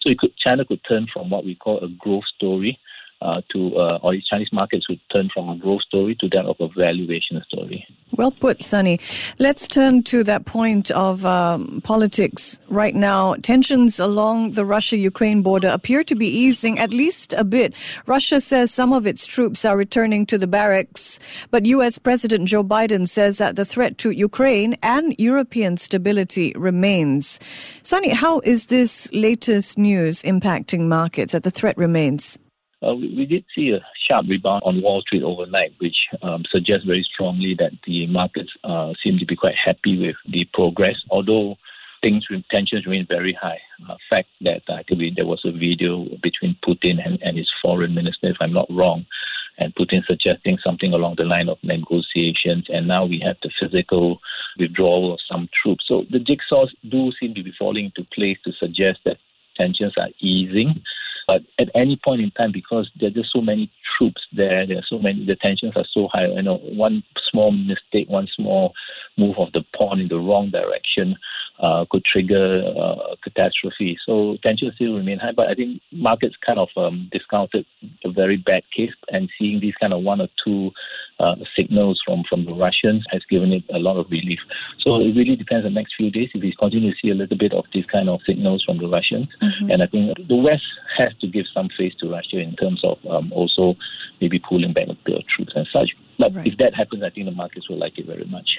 So 0.00 0.10
could, 0.18 0.36
China 0.36 0.64
could 0.64 0.80
turn 0.88 1.06
from 1.12 1.30
what 1.30 1.44
we 1.44 1.54
call 1.54 1.78
a 1.84 1.88
growth 1.88 2.24
story 2.34 2.78
uh, 3.22 3.40
to 3.52 3.76
uh, 3.76 3.98
or 4.02 4.14
Chinese 4.28 4.50
markets 4.52 4.88
would 4.88 5.00
turn 5.12 5.28
from 5.32 5.48
a 5.48 5.56
growth 5.56 5.82
story 5.82 6.16
to 6.20 6.28
that 6.30 6.44
of 6.44 6.56
a 6.60 6.68
valuation 6.68 7.42
story. 7.48 7.86
Well 8.12 8.30
put, 8.30 8.62
Sunny. 8.62 9.00
Let's 9.38 9.66
turn 9.66 10.02
to 10.04 10.22
that 10.24 10.46
point 10.46 10.90
of 10.92 11.26
um, 11.26 11.80
politics 11.82 12.60
right 12.68 12.94
now. 12.94 13.34
Tensions 13.34 13.98
along 13.98 14.52
the 14.52 14.64
Russia-Ukraine 14.64 15.42
border 15.42 15.68
appear 15.68 16.04
to 16.04 16.14
be 16.14 16.28
easing 16.28 16.78
at 16.78 16.90
least 16.90 17.32
a 17.32 17.44
bit. 17.44 17.74
Russia 18.06 18.40
says 18.40 18.72
some 18.72 18.92
of 18.92 19.06
its 19.06 19.26
troops 19.26 19.64
are 19.64 19.76
returning 19.76 20.24
to 20.26 20.38
the 20.38 20.46
barracks, 20.46 21.18
but 21.50 21.66
U.S. 21.66 21.98
President 21.98 22.48
Joe 22.48 22.64
Biden 22.64 23.08
says 23.08 23.38
that 23.38 23.56
the 23.56 23.64
threat 23.64 23.98
to 23.98 24.10
Ukraine 24.10 24.76
and 24.82 25.14
European 25.18 25.76
stability 25.76 26.52
remains. 26.56 27.40
Sunny, 27.82 28.10
how 28.10 28.40
is 28.40 28.66
this 28.66 29.12
latest 29.12 29.78
news 29.78 30.22
impacting 30.22 30.88
markets 30.88 31.32
that 31.32 31.42
the 31.42 31.50
threat 31.50 31.76
remains? 31.76 32.38
Uh, 32.86 32.94
we, 32.94 33.14
we, 33.16 33.26
did 33.26 33.44
see 33.54 33.70
a 33.70 33.80
sharp 34.06 34.26
rebound 34.28 34.62
on 34.64 34.82
Wall 34.82 35.00
Street 35.00 35.22
overnight, 35.22 35.74
which 35.78 35.96
um, 36.22 36.44
suggests 36.50 36.86
very 36.86 37.02
strongly 37.02 37.54
that 37.58 37.72
the 37.86 38.06
markets 38.06 38.50
uh, 38.64 38.92
seem 39.02 39.18
to 39.18 39.26
be 39.26 39.34
quite 39.34 39.56
happy 39.56 39.98
with 39.98 40.16
the 40.28 40.46
progress, 40.54 40.96
although 41.10 41.56
things 42.02 42.26
tensions 42.50 42.86
remain 42.86 43.06
very 43.08 43.32
high. 43.32 43.58
Uh, 43.88 43.96
fact 44.08 44.28
that 44.42 44.62
I 44.68 44.84
there 45.16 45.26
was 45.26 45.42
a 45.44 45.50
video 45.50 46.06
between 46.22 46.56
Putin 46.66 47.04
and, 47.04 47.20
and 47.22 47.36
his 47.36 47.50
foreign 47.60 47.94
minister, 47.94 48.28
if 48.28 48.36
I'm 48.40 48.52
not 48.52 48.68
wrong, 48.70 49.06
and 49.58 49.74
Putin 49.74 50.04
suggesting 50.06 50.58
something 50.62 50.92
along 50.92 51.16
the 51.16 51.24
line 51.24 51.48
of 51.48 51.58
negotiations, 51.62 52.66
and 52.68 52.86
now 52.86 53.06
we 53.06 53.20
have 53.24 53.36
the 53.42 53.50
physical 53.60 54.20
withdrawal 54.58 55.14
of 55.14 55.20
some 55.28 55.48
troops. 55.62 55.84
So 55.88 56.04
the 56.10 56.18
jigsaws 56.18 56.70
do 56.88 57.10
seem 57.18 57.34
to 57.34 57.42
be 57.42 57.54
falling 57.58 57.86
into 57.86 58.08
place 58.14 58.38
to 58.44 58.52
suggest 58.52 59.00
that 59.04 59.16
tensions 59.56 59.94
are 59.96 60.10
easing. 60.20 60.82
But 61.26 61.42
at 61.58 61.68
any 61.74 61.98
point 62.02 62.20
in 62.20 62.30
time, 62.30 62.52
because 62.52 62.88
there 63.00 63.08
are 63.08 63.12
just 63.12 63.32
so 63.32 63.40
many 63.40 63.70
troops 63.96 64.22
there, 64.32 64.66
there 64.66 64.78
are 64.78 64.86
so 64.88 64.98
many, 64.98 65.24
the 65.24 65.36
tensions 65.36 65.72
are 65.74 65.86
so 65.92 66.08
high. 66.12 66.26
You 66.26 66.42
know, 66.42 66.58
one 66.58 67.02
small 67.30 67.50
mistake, 67.50 68.08
one 68.08 68.28
small 68.34 68.74
move 69.18 69.36
of 69.38 69.52
the 69.52 69.64
pawn 69.76 70.00
in 70.00 70.08
the 70.08 70.18
wrong 70.18 70.50
direction 70.50 71.16
uh, 71.60 71.84
could 71.90 72.04
trigger 72.04 72.62
uh, 72.78 73.16
catastrophe. 73.22 73.96
So 74.04 74.36
tensions 74.42 74.74
still 74.74 74.94
remain 74.94 75.18
high, 75.18 75.32
but 75.32 75.48
I 75.48 75.54
think 75.54 75.80
markets 75.92 76.36
kind 76.44 76.58
of 76.58 76.68
um, 76.76 77.08
discounted 77.12 77.66
a 78.04 78.10
very 78.10 78.36
bad 78.36 78.62
case 78.76 78.92
and 79.08 79.30
seeing 79.38 79.60
these 79.60 79.74
kind 79.80 79.92
of 79.92 80.02
one 80.02 80.20
or 80.20 80.28
two 80.44 80.70
uh, 81.18 81.36
signals 81.56 82.00
from, 82.04 82.24
from 82.28 82.44
the 82.44 82.52
Russians 82.52 83.04
has 83.10 83.22
given 83.30 83.52
it 83.52 83.64
a 83.72 83.78
lot 83.78 83.96
of 83.96 84.10
relief. 84.10 84.38
So 84.80 84.96
it 84.96 85.16
really 85.16 85.36
depends 85.36 85.64
on 85.64 85.72
the 85.72 85.80
next 85.80 85.94
few 85.96 86.10
days 86.10 86.28
if 86.34 86.42
we 86.42 86.54
continue 86.58 86.90
to 86.90 86.96
see 87.02 87.10
a 87.10 87.14
little 87.14 87.38
bit 87.38 87.52
of 87.52 87.64
these 87.72 87.86
kind 87.86 88.08
of 88.08 88.20
signals 88.26 88.62
from 88.64 88.78
the 88.78 88.88
Russians. 88.88 89.28
Mm-hmm. 89.40 89.70
And 89.70 89.82
I 89.82 89.86
think 89.86 90.16
the 90.28 90.36
West 90.36 90.64
has 90.98 91.12
to 91.20 91.26
give 91.26 91.46
some 91.52 91.68
face 91.76 91.94
to 92.00 92.10
Russia 92.10 92.38
in 92.38 92.54
terms 92.56 92.82
of 92.84 92.98
um, 93.08 93.32
also 93.32 93.76
maybe 94.20 94.38
pulling 94.38 94.72
back 94.72 94.88
a 94.88 94.96
bit 95.04 95.16
of 95.16 95.26
troops 95.26 95.52
and 95.54 95.66
such. 95.72 95.90
But 96.18 96.34
right. 96.34 96.46
if 96.46 96.56
that 96.58 96.74
happens, 96.74 97.02
I 97.02 97.10
think 97.10 97.26
the 97.26 97.32
markets 97.32 97.68
will 97.68 97.78
like 97.78 97.98
it 97.98 98.06
very 98.06 98.24
much. 98.24 98.58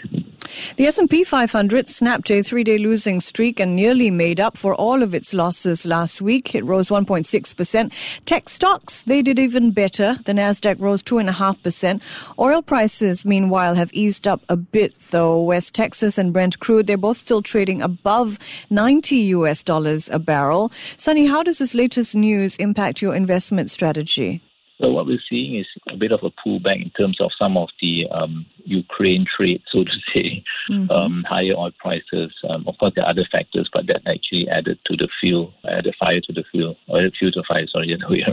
The 0.77 0.85
S&P 0.85 1.23
500 1.23 1.89
snapped 1.89 2.29
a 2.31 2.41
three-day 2.41 2.77
losing 2.77 3.19
streak 3.19 3.59
and 3.59 3.75
nearly 3.75 4.11
made 4.11 4.39
up 4.39 4.57
for 4.57 4.75
all 4.75 5.03
of 5.03 5.13
its 5.13 5.33
losses 5.33 5.85
last 5.85 6.21
week. 6.21 6.53
It 6.55 6.63
rose 6.63 6.89
1.6%. 6.89 7.91
Tech 8.25 8.49
stocks, 8.49 9.03
they 9.03 9.21
did 9.21 9.39
even 9.39 9.71
better. 9.71 10.17
The 10.25 10.33
Nasdaq 10.33 10.79
rose 10.79 11.03
2.5%. 11.03 12.01
Oil 12.39 12.61
prices, 12.61 13.25
meanwhile, 13.25 13.75
have 13.75 13.93
eased 13.93 14.27
up 14.27 14.41
a 14.49 14.55
bit, 14.55 14.95
though. 15.11 15.41
West 15.41 15.73
Texas 15.73 16.17
and 16.17 16.31
Brent 16.31 16.59
crude, 16.59 16.87
they're 16.87 16.97
both 16.97 17.17
still 17.17 17.41
trading 17.41 17.81
above 17.81 18.39
90 18.69 19.15
US 19.15 19.63
dollars 19.63 20.09
a 20.09 20.19
barrel. 20.19 20.71
Sunny, 20.97 21.25
how 21.25 21.43
does 21.43 21.57
this 21.57 21.73
latest 21.73 22.15
news 22.15 22.55
impact 22.57 23.01
your 23.01 23.15
investment 23.15 23.71
strategy? 23.71 24.46
So 24.79 24.91
what 24.91 25.07
we're 25.07 25.19
seeing 25.27 25.55
is 25.55 25.65
a 25.89 25.97
bit 25.97 26.11
of 26.11 26.21
a 26.23 26.29
pullback 26.29 26.81
in 26.81 26.91
terms 26.91 27.19
of 27.19 27.31
some 27.37 27.57
of 27.57 27.69
the 27.81 28.07
um, 28.11 28.45
Ukraine 28.63 29.25
trade, 29.25 29.61
so 29.71 29.83
to 29.83 29.91
say, 30.13 30.43
mm-hmm. 30.69 30.91
um, 30.91 31.25
higher 31.27 31.53
oil 31.57 31.71
prices. 31.79 32.31
Um, 32.47 32.65
of 32.67 32.77
course, 32.77 32.93
there 32.95 33.03
are 33.03 33.09
other 33.09 33.25
factors, 33.31 33.69
but 33.73 33.87
that 33.87 34.01
actually 34.05 34.47
added 34.49 34.77
to 34.85 34.95
the 34.95 35.07
fuel, 35.19 35.53
added 35.67 35.95
fire 35.99 36.21
to 36.21 36.33
the 36.33 36.43
fuel, 36.51 36.77
or 36.87 36.99
added 36.99 37.15
fuel 37.17 37.31
to 37.31 37.43
fire. 37.47 37.65
Sorry, 37.67 37.95
the 37.99 38.07
way 38.07 38.23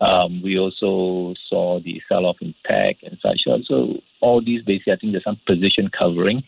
um, 0.00 0.40
We 0.42 0.58
also 0.58 1.34
saw 1.48 1.80
the 1.80 2.00
sell-off 2.08 2.36
in 2.40 2.54
tech 2.66 2.96
and 3.02 3.18
such. 3.20 3.42
So 3.66 4.00
all 4.20 4.42
these 4.42 4.62
basically, 4.62 4.94
I 4.94 4.96
think 4.96 5.12
there's 5.12 5.24
some 5.24 5.40
position 5.46 5.90
covering, 5.96 6.44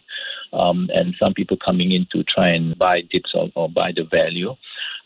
um, 0.55 0.89
and 0.95 1.15
some 1.19 1.35
people 1.35 1.59
coming 1.59 1.93
in 1.93 2.07
to 2.13 2.25
try 2.25 2.49
and 2.49 2.77
buy 2.79 3.03
dips 3.03 3.33
or, 3.35 3.51
or 3.55 3.69
buy 3.69 3.93
the 3.95 4.05
value 4.05 4.55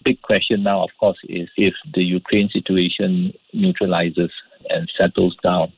big 0.04 0.22
question 0.22 0.62
now, 0.62 0.82
of 0.82 0.90
course, 0.98 1.18
is 1.28 1.48
if 1.56 1.74
the 1.94 2.02
Ukraine 2.02 2.48
situation 2.50 3.32
neutralizes 3.52 4.30
and 4.68 4.90
settles 4.96 5.36
down, 5.42 5.72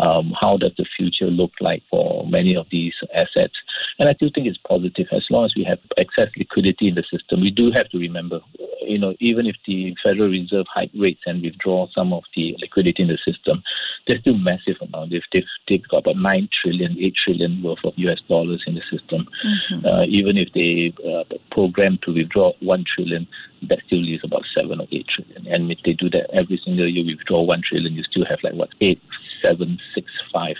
um, 0.00 0.32
how 0.40 0.52
does 0.52 0.72
the 0.78 0.86
future 0.96 1.26
look 1.26 1.52
like 1.60 1.82
for 1.90 2.26
many 2.28 2.56
of 2.56 2.66
these 2.70 2.94
assets? 3.14 3.54
And 3.98 4.08
I 4.08 4.12
do 4.12 4.30
think 4.30 4.46
it's 4.46 4.58
positive 4.58 5.06
as 5.12 5.26
long 5.30 5.44
as 5.44 5.54
we 5.56 5.64
have 5.64 5.78
excess 5.96 6.28
liquidity 6.36 6.88
in 6.88 6.94
the 6.94 7.04
system. 7.10 7.40
We 7.40 7.50
do 7.50 7.70
have 7.72 7.88
to 7.90 7.98
remember, 7.98 8.40
you 8.82 8.98
know, 8.98 9.14
even 9.18 9.46
if 9.46 9.56
the 9.66 9.94
Federal 10.02 10.30
Reserve 10.30 10.66
hike 10.72 10.90
rates 10.94 11.22
and 11.26 11.42
withdraw 11.42 11.88
some 11.94 12.12
of 12.12 12.22
the 12.36 12.56
liquidity 12.60 13.02
in 13.02 13.08
the 13.08 13.18
system, 13.24 13.62
there's 14.06 14.20
still 14.20 14.38
massive 14.38 14.76
amount. 14.80 15.12
If 15.12 15.24
they've, 15.32 15.44
they've 15.68 15.88
got 15.88 15.98
about 15.98 16.16
9 16.16 16.48
trillion, 16.62 16.96
8 16.98 17.14
trillion 17.24 17.62
worth 17.62 17.84
of 17.84 17.94
US 17.96 18.20
dollars 18.28 18.62
in 18.66 18.74
the 18.74 18.82
system, 18.90 19.26
mm-hmm. 19.44 19.86
uh, 19.86 20.04
even 20.04 20.36
if 20.36 20.52
they 20.52 20.94
uh, 21.08 21.24
program 21.50 21.98
to 22.02 22.14
withdraw 22.14 22.52
1 22.60 22.84
trillion, 22.94 23.26
that 23.68 23.80
still 23.86 24.00
leaves 24.00 24.24
about 24.24 24.44
7 24.54 24.80
or 24.80 24.86
8 24.90 25.06
trillion. 25.08 25.46
And 25.52 25.72
if 25.72 25.78
they 25.84 25.92
do 25.92 26.08
that 26.10 26.30
every 26.32 26.60
single 26.64 26.88
year, 26.88 27.04
withdraw 27.04 27.42
1 27.42 27.62
trillion, 27.62 27.94
you 27.94 28.04
still 28.04 28.24
have 28.26 28.38
like 28.42 28.54
what, 28.54 28.70
8, 28.80 29.00
7, 29.42 29.78
6, 29.94 30.12
5. 30.32 30.56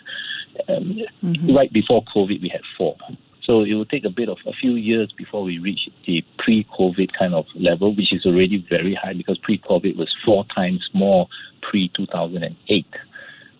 Um, 0.69 1.01
mm-hmm. 1.23 1.55
Right 1.55 1.73
before 1.73 2.03
COVID, 2.15 2.43
we 2.43 2.49
had 2.49 2.63
4. 2.77 2.97
So 3.49 3.63
it 3.63 3.73
will 3.73 3.87
take 3.87 4.05
a 4.05 4.11
bit 4.11 4.29
of 4.29 4.37
a 4.47 4.53
few 4.53 4.75
years 4.75 5.11
before 5.17 5.43
we 5.43 5.59
reach 5.59 5.89
the 6.07 6.23
pre-COVID 6.39 7.13
kind 7.19 7.35
of 7.35 7.47
level, 7.55 7.95
which 7.95 8.13
is 8.13 8.27
already 8.27 8.65
very 8.69 8.95
high 8.95 9.15
because 9.15 9.39
pre-COVID 9.39 9.97
was 9.97 10.15
four 10.25 10.45
times 10.55 10.87
more 10.93 11.29
pre-2008. 11.63 12.85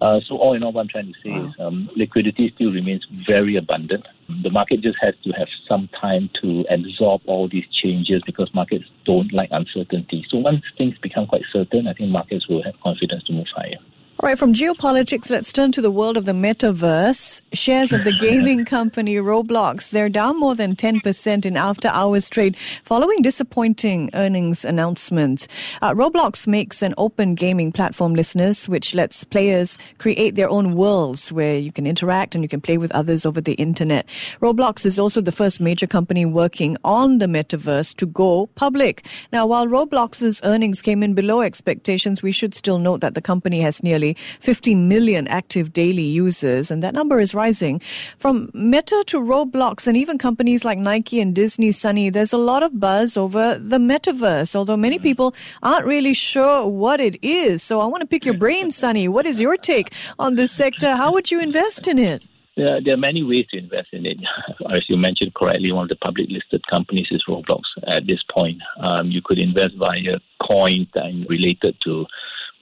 Uh, 0.01 0.21
so 0.27 0.37
all 0.37 0.55
in 0.55 0.63
all, 0.63 0.73
what 0.73 0.83
I'm 0.83 0.89
trying 0.89 1.13
to 1.13 1.19
say 1.25 1.31
wow. 1.31 1.49
is 1.49 1.55
um, 1.59 1.91
liquidity 1.97 2.53
still 2.55 2.71
remains 2.71 3.05
very 3.27 3.57
abundant. 3.57 4.07
The 4.43 4.51
market 4.51 4.83
just 4.83 4.99
has 5.01 5.15
to 5.25 5.31
have 5.31 5.49
some 5.67 5.89
time 6.01 6.31
to 6.43 6.65
absorb 6.71 7.23
all 7.27 7.49
these 7.49 7.67
changes 7.73 8.23
because 8.27 8.53
markets 8.55 8.85
don't 9.07 9.33
like 9.33 9.49
uncertainty. 9.53 10.25
So 10.29 10.39
once 10.39 10.63
things 10.77 10.97
become 10.99 11.27
quite 11.27 11.43
certain, 11.51 11.89
I 11.89 11.95
think 11.95 12.11
markets 12.11 12.47
will 12.47 12.63
have 12.63 12.79
confidence 12.81 13.25
to 13.25 13.33
move 13.33 13.49
higher. 13.57 13.79
All 14.21 14.29
right, 14.29 14.37
from 14.37 14.53
geopolitics, 14.53 15.31
let's 15.31 15.53
turn 15.53 15.71
to 15.71 15.81
the 15.81 15.93
world 15.93 16.17
of 16.17 16.25
the 16.25 16.33
metaverse. 16.33 17.41
Shares 17.53 17.93
of 17.93 18.03
the 18.03 18.13
gaming 18.19 18.65
company 18.77 19.15
Roblox, 19.15 19.91
they're 19.91 20.09
down 20.09 20.41
more 20.41 20.57
than 20.57 20.75
10% 20.75 21.47
in 21.47 21.57
after 21.57 21.87
hours 21.87 22.29
trade 22.29 22.57
following 22.83 23.23
disappointing 23.23 24.11
earnings 24.15 24.65
announcements. 24.65 25.47
Uh, 25.83 25.93
Roblox 25.93 26.49
makes 26.49 26.83
an 26.83 26.95
open 26.99 27.37
gaming 27.37 27.71
platform, 27.71 28.13
listeners, 28.13 28.69
which 28.69 28.93
lets 28.93 29.23
players 29.23 29.79
create 29.99 30.35
their 30.35 30.51
own 30.51 30.75
worlds 30.75 31.31
where 31.31 31.57
you 31.57 31.71
can 31.71 31.87
interact 31.87 32.35
and 32.35 32.43
you 32.43 32.49
can 32.49 32.61
play 32.61 32.77
with 32.77 32.91
others 32.91 33.25
over 33.25 33.41
the 33.41 33.55
internet. 33.55 34.05
Roblox 34.43 34.85
is 34.85 34.99
also 34.99 35.21
the 35.21 35.31
first 35.31 35.61
major 35.61 35.87
company 35.87 36.27
working 36.27 36.77
on 36.83 37.19
the 37.19 37.27
metaverse 37.27 37.95
to 37.95 38.05
go 38.05 38.47
public. 38.57 39.07
Now, 39.33 39.47
while 39.47 39.69
Roblox's 39.69 40.41
earnings 40.43 40.83
came 40.83 41.05
in 41.05 41.15
below 41.15 41.41
expectations, 41.41 42.21
we 42.21 42.33
should 42.33 42.53
still 42.53 42.79
note 42.79 43.01
that 43.01 43.15
the 43.15 43.23
company 43.23 43.61
has 43.61 43.81
nearly 43.81 44.08
50 44.15 44.75
million 44.75 45.27
active 45.29 45.73
daily 45.73 46.03
users, 46.03 46.71
and 46.71 46.83
that 46.83 46.95
number 46.95 47.21
is 47.21 47.35
rising. 47.35 47.81
From 48.19 48.51
Meta 48.55 49.05
to 49.09 49.19
Roblox 49.19 49.87
and 49.87 49.97
even 49.97 50.19
companies 50.19 50.65
like 50.65 50.79
Nike 50.79 51.21
and 51.21 51.35
Disney, 51.35 51.73
Sunny, 51.73 52.11
there's 52.11 52.33
a 52.33 52.39
lot 52.39 52.63
of 52.63 52.79
buzz 52.79 53.17
over 53.17 53.59
the 53.59 53.79
metaverse, 53.79 54.55
although 54.55 54.77
many 54.77 54.97
mm-hmm. 54.97 55.05
people 55.05 55.35
aren't 55.63 55.87
really 55.87 56.15
sure 56.15 56.67
what 56.67 57.01
it 57.01 57.17
is. 57.23 57.63
So 57.63 57.81
I 57.81 57.87
want 57.87 58.03
to 58.03 58.07
pick 58.07 58.25
your 58.25 58.37
brain, 58.37 58.71
Sunny. 58.83 59.09
What 59.09 59.27
is 59.27 59.41
your 59.41 59.57
take 59.57 59.93
on 60.19 60.35
this 60.37 60.53
sector? 60.53 60.97
How 60.97 61.13
would 61.13 61.31
you 61.31 61.41
invest 61.41 61.89
in 61.89 61.99
it? 61.99 62.25
Yeah, 62.59 62.81
there 62.85 62.95
are 62.95 62.97
many 62.99 63.23
ways 63.23 63.47
to 63.51 63.59
invest 63.59 63.91
in 63.93 64.05
it. 64.05 64.19
As 64.75 64.85
you 64.89 64.97
mentioned 64.97 65.35
correctly, 65.35 65.71
one 65.71 65.85
of 65.85 65.89
the 65.89 65.95
public 65.95 66.29
listed 66.29 66.67
companies 66.67 67.07
is 67.13 67.23
Roblox 67.29 67.63
at 67.87 68.09
this 68.09 68.21
point. 68.29 68.61
Um, 68.81 69.13
you 69.13 69.23
could 69.25 69.39
invest 69.39 69.77
via 69.79 70.19
coins 70.43 70.89
and 70.95 71.25
related 71.31 71.77
to 71.85 72.05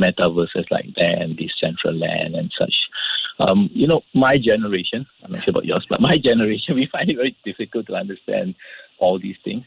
metaverses 0.00 0.70
like 0.70 0.86
that 0.96 1.20
and 1.20 1.38
land, 1.98 2.34
and 2.34 2.52
such. 2.58 2.74
Um, 3.38 3.68
you 3.72 3.86
know, 3.86 4.02
my 4.14 4.38
generation, 4.38 5.06
I'm 5.22 5.32
not 5.32 5.42
sure 5.42 5.52
about 5.52 5.64
yours, 5.64 5.86
but 5.88 6.00
my 6.10 6.18
generation, 6.18 6.74
we 6.74 6.88
find 6.90 7.10
it 7.10 7.16
very 7.16 7.36
difficult 7.44 7.86
to 7.86 7.94
understand 7.94 8.54
all 8.98 9.18
these 9.18 9.36
things. 9.44 9.64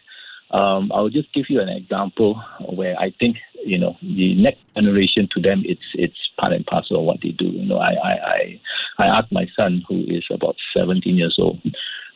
Um, 0.52 0.92
I'll 0.94 1.10
just 1.10 1.32
give 1.34 1.46
you 1.50 1.62
an 1.62 1.70
example 1.70 2.42
where 2.74 3.00
I 3.00 3.14
think 3.20 3.38
you 3.64 3.78
know 3.78 3.98
the 4.02 4.34
next 4.42 4.62
generation 4.76 5.30
to 5.36 5.42
them 5.42 5.62
it's 5.66 5.84
it's 5.94 6.18
part 6.40 6.54
and 6.54 6.66
parcel 6.66 7.00
of 7.00 7.06
what 7.06 7.18
they 7.22 7.30
do. 7.30 7.46
You 7.46 7.68
know, 7.68 7.78
I 7.78 7.92
I 7.94 8.12
I, 8.12 8.62
I 8.98 9.06
asked 9.20 9.32
my 9.32 9.46
son 9.56 9.84
who 9.88 10.04
is 10.08 10.26
about 10.32 10.56
17 10.76 11.16
years 11.16 11.36
old, 11.38 11.62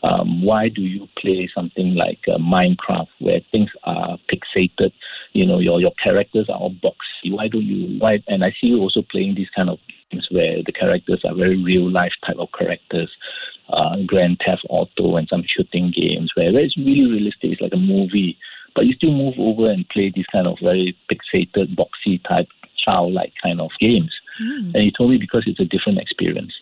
um, 0.03 0.43
why 0.43 0.67
do 0.67 0.81
you 0.81 1.07
play 1.17 1.49
something 1.55 1.95
like 1.95 2.19
uh, 2.27 2.37
Minecraft 2.37 3.07
where 3.19 3.39
things 3.51 3.69
are 3.85 4.17
pixelated? 4.31 4.91
You 5.33 5.45
know, 5.45 5.59
your 5.59 5.81
your 5.81 5.93
characters 6.01 6.47
are 6.49 6.57
all 6.57 6.75
boxy. 6.83 7.31
Why 7.31 7.47
don't 7.47 7.63
you 7.63 7.99
why? 7.99 8.23
And 8.27 8.43
I 8.43 8.51
see 8.51 8.67
you 8.67 8.79
also 8.79 9.01
playing 9.11 9.35
these 9.35 9.49
kind 9.55 9.69
of 9.69 9.79
games 10.11 10.27
where 10.29 10.61
the 10.63 10.71
characters 10.71 11.21
are 11.25 11.35
very 11.35 11.61
real 11.61 11.89
life 11.89 12.13
type 12.25 12.37
of 12.37 12.49
characters. 12.57 13.11
Uh, 13.69 13.95
Grand 14.05 14.39
Theft 14.45 14.65
Auto 14.69 15.15
and 15.15 15.27
some 15.27 15.43
shooting 15.47 15.91
games 15.95 16.31
where, 16.35 16.51
where 16.51 16.63
it's 16.63 16.77
really 16.77 17.09
realistic. 17.09 17.51
It's 17.51 17.61
like 17.61 17.73
a 17.73 17.77
movie, 17.77 18.37
but 18.75 18.85
you 18.85 18.93
still 18.93 19.13
move 19.13 19.35
over 19.39 19.71
and 19.71 19.87
play 19.89 20.11
these 20.13 20.25
kind 20.31 20.47
of 20.47 20.57
very 20.61 20.95
pixelated, 21.09 21.75
boxy 21.75 22.21
type, 22.27 22.47
childlike 22.83 23.33
kind 23.41 23.61
of 23.61 23.71
games. 23.79 24.13
Mm. 24.41 24.75
And 24.75 24.83
he 24.83 24.91
told 24.91 25.11
me 25.11 25.17
because 25.17 25.43
it's 25.47 25.59
a 25.59 25.65
different 25.65 25.99
experience. 25.99 26.53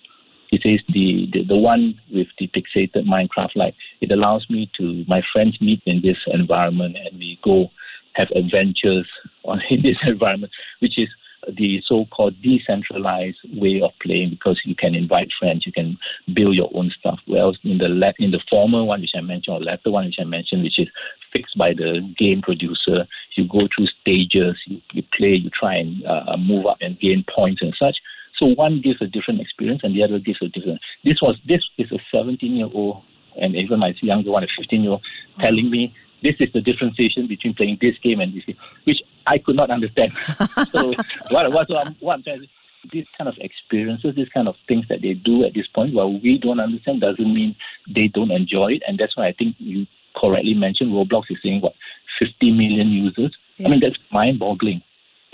He 0.50 0.60
says 0.62 0.82
the, 0.90 1.30
the, 1.32 1.46
the 1.46 1.58
one 1.58 2.00
with 2.14 2.28
the 2.38 2.50
pixelated 2.50 3.06
Minecraft 3.08 3.56
like 3.56 3.74
it 4.02 4.12
allows 4.12 4.46
me 4.50 4.70
to 4.78 5.06
my 5.08 5.22
friends 5.32 5.58
meet 5.62 5.82
in 5.86 6.02
this 6.02 6.18
environment 6.28 6.98
and 6.98 7.18
we 7.18 7.40
go 7.42 7.72
have 8.14 8.30
adventures 8.36 9.08
in 9.70 9.82
this 9.82 9.98
environment, 10.04 10.52
which 10.80 10.98
is 10.98 11.10
the 11.58 11.82
so-called 11.86 12.40
decentralized 12.42 13.40
way 13.54 13.82
of 13.82 13.92
playing 14.02 14.30
because 14.30 14.60
you 14.64 14.76
can 14.76 14.94
invite 14.94 15.30
friends, 15.40 15.66
you 15.66 15.72
can 15.72 15.98
build 16.34 16.56
your 16.56 16.70
own 16.74 16.92
stuff. 17.00 17.20
Whereas 17.26 17.58
in 17.64 17.78
the 17.78 17.88
le- 17.88 18.14
in 18.20 18.32
the 18.32 18.42
former 18.50 18.84
one 18.84 19.02
which 19.02 19.12
I 19.16 19.22
mentioned, 19.22 19.58
or 19.58 19.64
latter 19.64 19.92
one 19.92 20.06
which 20.06 20.20
I 20.20 20.24
mentioned, 20.24 20.64
which 20.64 20.80
is 20.80 20.88
fixed 21.34 21.58
by 21.58 21.74
the 21.74 22.02
game 22.18 22.42
producer, 22.42 23.08
you 23.36 23.48
go 23.48 23.68
through 23.76 23.88
stages, 24.02 24.56
you, 24.68 24.82
you 24.94 25.04
play, 25.18 25.34
you 25.34 25.50
try 25.50 25.78
and 25.78 26.06
uh, 26.06 26.38
move 26.38 26.66
up 26.66 26.78
and 26.82 27.00
gain 27.00 27.26
points 27.34 27.62
and 27.62 27.76
such. 27.78 27.98
So 28.38 28.48
one 28.48 28.82
gives 28.82 29.02
a 29.02 29.08
different 29.08 29.42
experience 29.42 29.82
and 29.84 29.96
the 29.96 30.04
other 30.04 30.20
gives 30.20 30.42
a 30.42 30.48
different. 30.48 30.80
This 31.04 31.22
was 31.22 31.38
this 31.48 31.62
is 31.78 31.92
a 31.92 32.00
17 32.12 32.56
year 32.56 32.70
old 32.74 33.04
and 33.40 33.56
even 33.56 33.80
my 33.80 33.94
younger 34.02 34.32
one, 34.32 34.44
a 34.44 34.48
15 34.58 34.82
year 34.82 34.92
old, 34.92 35.04
telling 35.40 35.70
me 35.70 35.94
this 36.22 36.36
is 36.40 36.50
the 36.54 36.62
differentiation 36.62 37.28
between 37.28 37.54
playing 37.54 37.78
this 37.82 37.98
game 37.98 38.20
and 38.20 38.34
this 38.34 38.46
game, 38.46 38.58
which 38.84 39.02
I 39.28 39.38
could 39.38 39.56
not 39.56 39.70
understand. 39.70 40.12
so 40.72 40.94
what, 41.30 41.52
what, 41.52 41.70
what, 41.70 41.88
I'm, 41.88 41.96
what 42.00 42.14
I'm 42.16 42.24
saying 42.24 42.44
is 42.44 42.50
these 42.92 43.06
kind 43.18 43.28
of 43.28 43.36
experiences, 43.40 44.16
these 44.16 44.30
kind 44.30 44.48
of 44.48 44.56
things 44.68 44.86
that 44.90 45.02
they 45.02 45.14
do 45.14 45.44
at 45.44 45.54
this 45.54 45.68
point, 45.68 45.94
while 45.94 46.20
we 46.20 46.38
don't 46.38 46.60
understand, 46.60 47.02
doesn't 47.02 47.34
mean 47.34 47.56
they 47.94 48.08
don't 48.08 48.32
enjoy 48.32 48.74
it. 48.74 48.84
And 48.88 48.98
that's 48.98 49.16
why 49.16 49.28
I 49.28 49.34
think 49.34 49.56
you 49.60 49.86
correctly 50.16 50.54
mentioned 50.54 50.92
Roblox 50.92 51.24
is 51.30 51.38
saying 51.44 51.62
what 51.62 51.74
50 52.20 52.52
million 52.52 52.90
users. 52.90 53.36
Yeah. 53.58 53.68
I 53.68 53.72
mean 53.72 53.80
that's 53.80 53.98
mind-boggling. 54.12 54.82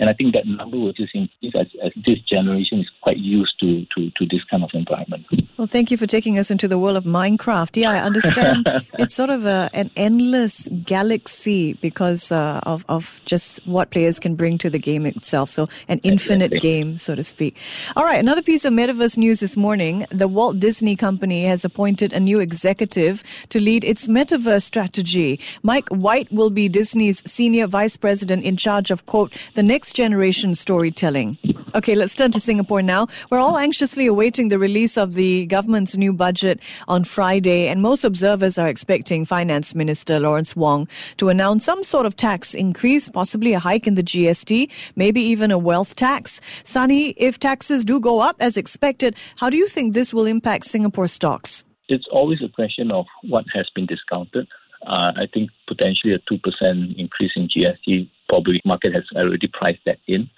And 0.00 0.08
I 0.08 0.12
think 0.12 0.34
that 0.34 0.46
number 0.46 0.78
will 0.78 0.92
just 0.92 1.14
increase 1.14 1.54
as, 1.54 1.66
as 1.82 1.92
this 2.06 2.20
generation 2.20 2.80
is 2.80 2.90
quite 3.02 3.16
used 3.16 3.58
to, 3.60 3.84
to, 3.96 4.10
to 4.10 4.26
this 4.30 4.44
kind 4.44 4.62
of 4.62 4.70
environment. 4.72 5.26
Well, 5.56 5.66
thank 5.66 5.90
you 5.90 5.96
for 5.96 6.06
taking 6.06 6.38
us 6.38 6.50
into 6.50 6.68
the 6.68 6.78
world 6.78 6.96
of 6.96 7.04
Minecraft. 7.04 7.76
Yeah, 7.76 7.90
I 7.90 7.98
understand 7.98 8.64
it's 8.98 9.14
sort 9.14 9.30
of 9.30 9.44
a, 9.44 9.68
an 9.72 9.90
endless 9.96 10.68
galaxy 10.84 11.72
because 11.74 12.30
uh, 12.30 12.60
of, 12.62 12.84
of 12.88 13.20
just 13.24 13.60
what 13.66 13.90
players 13.90 14.20
can 14.20 14.36
bring 14.36 14.58
to 14.58 14.70
the 14.70 14.78
game 14.78 15.04
itself. 15.04 15.50
So, 15.50 15.68
an 15.88 15.98
infinite 16.04 16.52
exactly. 16.52 16.60
game, 16.60 16.98
so 16.98 17.14
to 17.14 17.24
speak. 17.24 17.56
All 17.96 18.04
right, 18.04 18.20
another 18.20 18.42
piece 18.42 18.64
of 18.64 18.72
metaverse 18.72 19.16
news 19.16 19.40
this 19.40 19.56
morning. 19.56 20.06
The 20.10 20.28
Walt 20.28 20.60
Disney 20.60 20.94
Company 20.94 21.44
has 21.46 21.64
appointed 21.64 22.12
a 22.12 22.20
new 22.20 22.38
executive 22.38 23.24
to 23.48 23.60
lead 23.60 23.84
its 23.84 24.06
metaverse 24.06 24.62
strategy. 24.62 25.40
Mike 25.62 25.88
White 25.88 26.30
will 26.32 26.50
be 26.50 26.68
Disney's 26.68 27.28
senior 27.28 27.66
vice 27.66 27.96
president 27.96 28.44
in 28.44 28.56
charge 28.56 28.90
of, 28.90 29.06
quote, 29.06 29.36
the 29.54 29.62
next 29.62 29.87
generation 29.92 30.54
storytelling. 30.54 31.38
Okay, 31.74 31.94
let's 31.94 32.16
turn 32.16 32.30
to 32.30 32.40
Singapore 32.40 32.80
now. 32.80 33.08
We're 33.30 33.38
all 33.38 33.58
anxiously 33.58 34.06
awaiting 34.06 34.48
the 34.48 34.58
release 34.58 34.96
of 34.96 35.14
the 35.14 35.46
government's 35.46 35.96
new 35.98 36.14
budget 36.14 36.60
on 36.88 37.04
Friday, 37.04 37.68
and 37.68 37.82
most 37.82 38.04
observers 38.04 38.56
are 38.56 38.68
expecting 38.68 39.26
Finance 39.26 39.74
Minister 39.74 40.18
Lawrence 40.18 40.56
Wong 40.56 40.88
to 41.18 41.28
announce 41.28 41.66
some 41.66 41.84
sort 41.84 42.06
of 42.06 42.16
tax 42.16 42.54
increase, 42.54 43.10
possibly 43.10 43.52
a 43.52 43.58
hike 43.58 43.86
in 43.86 43.94
the 43.94 44.02
GST, 44.02 44.70
maybe 44.96 45.20
even 45.20 45.50
a 45.50 45.58
wealth 45.58 45.94
tax. 45.94 46.40
Sunny, 46.64 47.10
if 47.10 47.38
taxes 47.38 47.84
do 47.84 48.00
go 48.00 48.20
up 48.20 48.36
as 48.40 48.56
expected, 48.56 49.14
how 49.36 49.50
do 49.50 49.58
you 49.58 49.68
think 49.68 49.92
this 49.92 50.14
will 50.14 50.26
impact 50.26 50.64
Singapore 50.64 51.06
stocks? 51.06 51.64
It's 51.88 52.08
always 52.10 52.40
a 52.42 52.48
question 52.48 52.90
of 52.90 53.04
what 53.22 53.44
has 53.54 53.68
been 53.74 53.86
discounted. 53.86 54.48
Uh, 54.86 55.12
I 55.16 55.26
think 55.32 55.50
potentially 55.66 56.14
a 56.14 56.18
2% 56.20 56.98
increase 56.98 57.32
in 57.36 57.48
GST, 57.48 58.08
probably 58.28 58.60
market 58.64 58.94
has 58.94 59.04
already 59.16 59.48
priced 59.48 59.84
that 59.86 59.98
in 60.06 60.28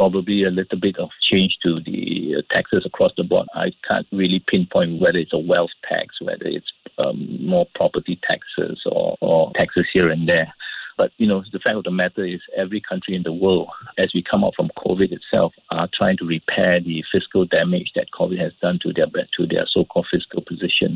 probably 0.00 0.44
a 0.44 0.50
little 0.50 0.80
bit 0.80 0.96
of 0.96 1.10
change 1.20 1.58
to 1.62 1.78
the 1.80 2.36
uh, 2.38 2.54
taxes 2.54 2.86
across 2.86 3.12
the 3.18 3.22
board. 3.22 3.46
I 3.54 3.70
can't 3.86 4.06
really 4.10 4.42
pinpoint 4.48 4.98
whether 4.98 5.18
it's 5.18 5.34
a 5.34 5.38
wealth 5.38 5.72
tax, 5.86 6.22
whether 6.22 6.46
it's 6.46 6.72
um, 6.96 7.46
more 7.46 7.66
property 7.74 8.18
taxes 8.26 8.80
or, 8.86 9.18
or 9.20 9.52
taxes 9.56 9.84
here 9.92 10.08
and 10.08 10.26
there. 10.26 10.54
But 10.96 11.12
you 11.18 11.26
know, 11.26 11.44
the 11.52 11.58
fact 11.58 11.76
of 11.76 11.84
the 11.84 11.90
matter 11.90 12.24
is, 12.24 12.40
every 12.56 12.80
country 12.80 13.14
in 13.14 13.24
the 13.24 13.32
world, 13.32 13.68
as 13.98 14.10
we 14.14 14.22
come 14.22 14.42
out 14.42 14.54
from 14.56 14.70
COVID 14.78 15.12
itself, 15.12 15.52
are 15.70 15.88
trying 15.92 16.16
to 16.16 16.26
repair 16.26 16.80
the 16.80 17.04
fiscal 17.12 17.44
damage 17.44 17.92
that 17.94 18.10
COVID 18.18 18.38
has 18.40 18.52
done 18.62 18.78
to 18.82 18.94
their 18.94 19.06
to 19.06 19.46
their 19.46 19.66
so-called 19.70 20.06
fiscal 20.10 20.40
positions 20.40 20.89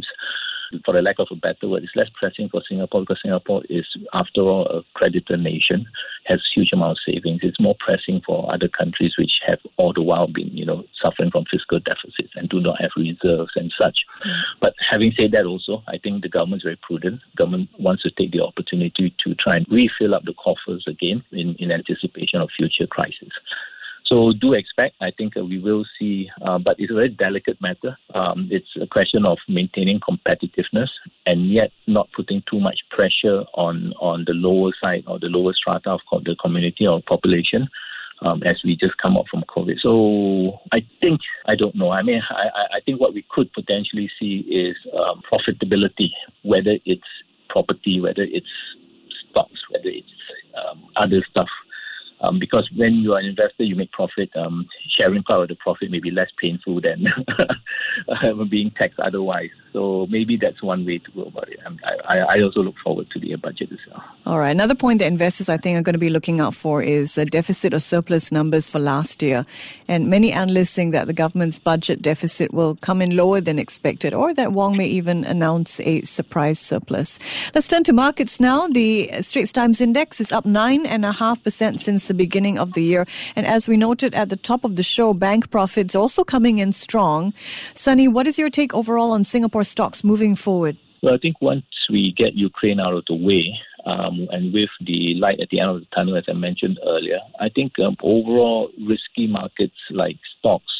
for 0.94 0.98
the 0.98 1.02
lack 1.02 1.18
of 1.18 1.26
a 1.32 1.34
better 1.34 1.68
word, 1.68 1.82
it's 1.82 1.96
less 1.96 2.08
pressing 2.14 2.48
for 2.48 2.62
Singapore 2.68 3.00
because 3.00 3.18
Singapore 3.20 3.62
is, 3.68 3.84
after 4.12 4.42
all, 4.42 4.66
a 4.66 4.82
creditor 4.94 5.36
nation, 5.36 5.86
has 6.24 6.40
huge 6.54 6.72
amount 6.72 6.92
of 6.92 6.98
savings. 7.04 7.40
It's 7.42 7.58
more 7.58 7.74
pressing 7.80 8.22
for 8.24 8.52
other 8.52 8.68
countries 8.68 9.14
which 9.18 9.40
have 9.44 9.58
all 9.76 9.92
the 9.92 10.02
while 10.02 10.28
been, 10.28 10.56
you 10.56 10.64
know, 10.64 10.84
suffering 11.02 11.32
from 11.32 11.46
fiscal 11.50 11.80
deficits 11.80 12.32
and 12.36 12.48
do 12.48 12.60
not 12.60 12.80
have 12.80 12.92
reserves 12.96 13.50
and 13.56 13.74
such. 13.76 13.98
Mm. 14.24 14.40
But 14.60 14.74
having 14.88 15.12
said 15.18 15.32
that, 15.32 15.46
also, 15.46 15.82
I 15.88 15.98
think 15.98 16.22
the 16.22 16.28
government 16.28 16.60
is 16.60 16.64
very 16.64 16.78
prudent. 16.80 17.20
Government 17.36 17.70
wants 17.78 18.04
to 18.04 18.10
take 18.10 18.30
the 18.30 18.44
opportunity 18.44 19.12
to 19.24 19.34
try 19.34 19.56
and 19.56 19.66
refill 19.68 20.14
up 20.14 20.24
the 20.24 20.34
coffers 20.34 20.84
again 20.86 21.24
in, 21.32 21.56
in 21.58 21.72
anticipation 21.72 22.40
of 22.40 22.50
future 22.56 22.86
crises. 22.86 23.32
So 24.06 24.32
do 24.38 24.52
expect. 24.52 24.96
I 25.00 25.11
think 25.16 25.37
uh, 25.37 25.44
we 25.44 25.58
will 25.58 25.84
see, 25.99 26.28
uh, 26.42 26.58
but 26.58 26.76
it's 26.78 26.90
a 26.90 26.94
very 26.94 27.08
delicate 27.08 27.61
matter. 27.61 27.96
Um, 28.14 28.49
it's 28.50 28.68
a 28.80 28.87
question 28.87 29.25
of 29.25 29.38
maintaining 29.49 30.00
competitiveness 30.00 30.88
and 31.25 31.50
yet 31.50 31.70
not 31.87 32.08
putting 32.14 32.42
too 32.50 32.61
much 32.61 32.80
pressure 32.90 33.44
on 33.54 33.94
on 34.00 34.25
the 34.26 34.34
lower 34.34 34.73
side 34.82 35.04
or 35.06 35.18
the 35.18 35.28
lower 35.28 35.54
strata 35.54 35.90
of 35.90 36.00
the 36.25 36.37
community 36.40 36.87
or 36.87 37.00
population. 37.02 37.68
Um, 38.23 38.42
as 38.44 38.56
we 38.64 38.76
just 38.76 38.96
come 39.02 39.16
out 39.18 39.26
from 39.28 39.42
COVID. 39.54 39.80
So 39.82 40.61
I 40.73 40.78
think, 41.00 41.20
I 41.46 41.56
don't 41.56 41.75
know. 41.75 41.90
I 41.90 42.02
mean, 42.02 42.23
I, 42.30 42.76
I 42.76 42.80
think 42.87 43.00
what 43.00 43.12
we 43.12 43.26
could 43.28 43.52
potentially 43.52 44.08
see 44.18 44.46
is 44.49 44.76
um, 44.96 45.20
profitability, 45.30 46.11
whether 46.42 46.78
it's 46.87 47.02
property, 47.50 48.00
whether 48.00 48.23
it's 48.23 48.46
stocks, 49.28 49.61
whether 49.68 49.88
it's 49.88 50.06
um, 50.56 50.84
other 50.96 51.26
stuff 51.28 51.49
um, 52.25 52.38
because 52.38 52.69
when 52.76 52.95
you 52.95 53.14
are 53.14 53.19
an 53.19 53.26
investor, 53.26 53.64
you 53.64 53.76
make 53.76 53.93
profit. 53.93 54.31
Um, 54.35 54.66
sharing 54.88 55.23
part 55.23 55.43
of 55.43 55.49
the 55.49 55.57
profit 55.57 55.90
may 55.90 56.00
be 56.00 56.11
less 56.11 56.31
painful 56.40 56.81
than 56.81 57.07
being 58.49 58.71
taxed 58.71 59.00
otherwise. 59.00 59.50
So 59.75 60.07
maybe 60.09 60.37
that's 60.37 60.62
one 60.62 60.87
way 60.87 60.99
to 60.99 61.11
go 61.11 61.23
about 61.23 61.49
it. 61.49 61.59
Um, 61.66 61.81
I, 62.09 62.19
I, 62.19 62.43
also 62.43 62.62
look 62.62 62.76
forward 62.85 63.11
to 63.11 63.19
the 63.19 63.35
budget 63.35 63.73
as 63.73 63.78
well. 63.90 64.04
All 64.25 64.38
right. 64.38 64.52
Another 64.52 64.76
point 64.76 65.00
that 65.00 65.09
investors, 65.09 65.49
I 65.49 65.57
think, 65.57 65.76
are 65.76 65.83
going 65.83 65.95
to 65.95 65.99
be 65.99 66.11
looking 66.11 66.38
out 66.38 66.54
for 66.54 66.80
is 66.80 67.17
deficit 67.30 67.75
or 67.75 67.80
surplus 67.80 68.30
numbers 68.30 68.69
for 68.69 68.78
last 68.78 69.21
year. 69.21 69.45
And 69.89 70.08
many 70.08 70.30
analysts 70.30 70.75
think 70.75 70.93
that 70.93 71.08
the 71.08 71.13
government's 71.13 71.58
budget 71.58 72.02
deficit 72.02 72.54
will 72.54 72.76
come 72.76 73.02
in 73.02 73.17
lower 73.17 73.41
than 73.41 73.58
expected, 73.58 74.15
or 74.15 74.32
that 74.34 74.52
Wong 74.52 74.76
may 74.76 74.87
even 74.87 75.25
announce 75.25 75.80
a 75.80 76.02
surprise 76.02 76.60
surplus. 76.60 77.19
Let's 77.52 77.67
turn 77.67 77.82
to 77.84 77.93
markets 77.93 78.39
now. 78.39 78.69
The 78.69 79.10
Straits 79.23 79.50
Times 79.50 79.80
Index 79.80 80.21
is 80.21 80.30
up 80.30 80.45
9.5% 80.45 81.80
since 81.80 82.06
the 82.06 82.15
beginning 82.15 82.58
of 82.58 82.75
the 82.75 82.82
year. 82.82 83.06
And 83.34 83.45
as 83.45 83.67
we 83.67 83.76
noted 83.76 84.15
at 84.15 84.28
the 84.28 84.37
top 84.37 84.63
of 84.63 84.76
the 84.76 84.84
show, 84.84 85.13
bank 85.15 85.50
profits 85.50 85.97
also 85.97 86.23
coming 86.23 86.58
in 86.58 86.71
strong. 86.71 87.34
Sunny, 87.75 88.06
what 88.06 88.28
is 88.28 88.39
your 88.39 88.50
take 88.50 88.73
overall 88.73 89.10
on 89.10 89.25
Singapore 89.25 89.63
stocks 89.64 90.04
moving 90.04 90.34
forward? 90.34 90.76
Well, 91.02 91.14
I 91.14 91.18
think 91.18 91.40
once 91.40 91.66
we 91.90 92.14
get 92.16 92.34
Ukraine 92.34 92.80
out 92.80 92.94
of 92.94 93.04
the 93.06 93.14
way, 93.14 93.58
um, 93.86 94.26
and 94.30 94.52
with 94.54 94.70
the 94.80 95.14
light 95.16 95.40
at 95.40 95.50
the 95.50 95.60
end 95.60 95.70
of 95.70 95.80
the 95.80 95.86
tunnel, 95.94 96.16
as 96.16 96.24
I 96.28 96.32
mentioned 96.32 96.78
earlier, 96.86 97.18
I 97.38 97.50
think 97.50 97.78
um, 97.78 97.96
overall 98.02 98.70
risky 98.78 99.26
markets 99.26 99.76
like 99.90 100.16
stocks 100.38 100.72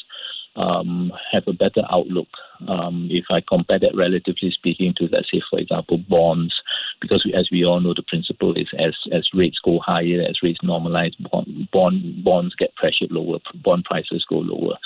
um, 0.57 1.13
have 1.33 1.45
a 1.47 1.53
better 1.53 1.83
outlook. 1.91 2.29
Um, 2.69 3.09
if 3.11 3.25
I 3.31 3.43
compare 3.47 3.79
that, 3.81 3.95
relatively 3.95 4.51
speaking, 4.51 4.95
to 4.97 5.09
let's 5.11 5.31
say, 5.31 5.43
for 5.51 5.59
example, 5.59 5.99
bonds, 5.99 6.55
because 7.01 7.25
we, 7.25 7.35
as 7.35 7.49
we 7.51 7.65
all 7.65 7.81
know, 7.81 7.93
the 7.95 8.05
principle 8.07 8.55
is 8.57 8.69
as 8.79 8.95
as 9.13 9.29
rates 9.35 9.59
go 9.63 9.81
higher, 9.81 10.25
as 10.29 10.39
rates 10.43 10.61
normalize, 10.63 11.13
bond, 11.31 11.69
bond 11.73 12.25
bonds 12.25 12.55
get 12.55 12.75
pressured 12.77 13.11
lower, 13.11 13.39
bond 13.63 13.85
prices 13.85 14.25
go 14.29 14.37
lower. 14.37 14.77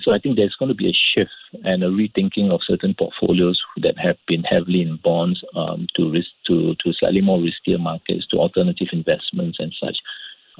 So 0.00 0.12
I 0.12 0.18
think 0.18 0.36
there's 0.36 0.54
going 0.58 0.68
to 0.68 0.74
be 0.74 0.88
a 0.88 0.92
shift 0.92 1.30
and 1.64 1.82
a 1.82 1.88
rethinking 1.88 2.52
of 2.52 2.60
certain 2.62 2.94
portfolios 2.94 3.60
that 3.82 3.98
have 3.98 4.16
been 4.28 4.44
heavily 4.44 4.82
in 4.82 4.98
bonds 5.02 5.42
um, 5.56 5.88
to 5.96 6.10
risk 6.10 6.28
to 6.46 6.74
to 6.84 6.92
slightly 6.92 7.20
more 7.20 7.38
riskier 7.38 7.80
markets, 7.80 8.26
to 8.30 8.36
alternative 8.36 8.88
investments 8.92 9.58
and 9.58 9.74
such. 9.80 9.96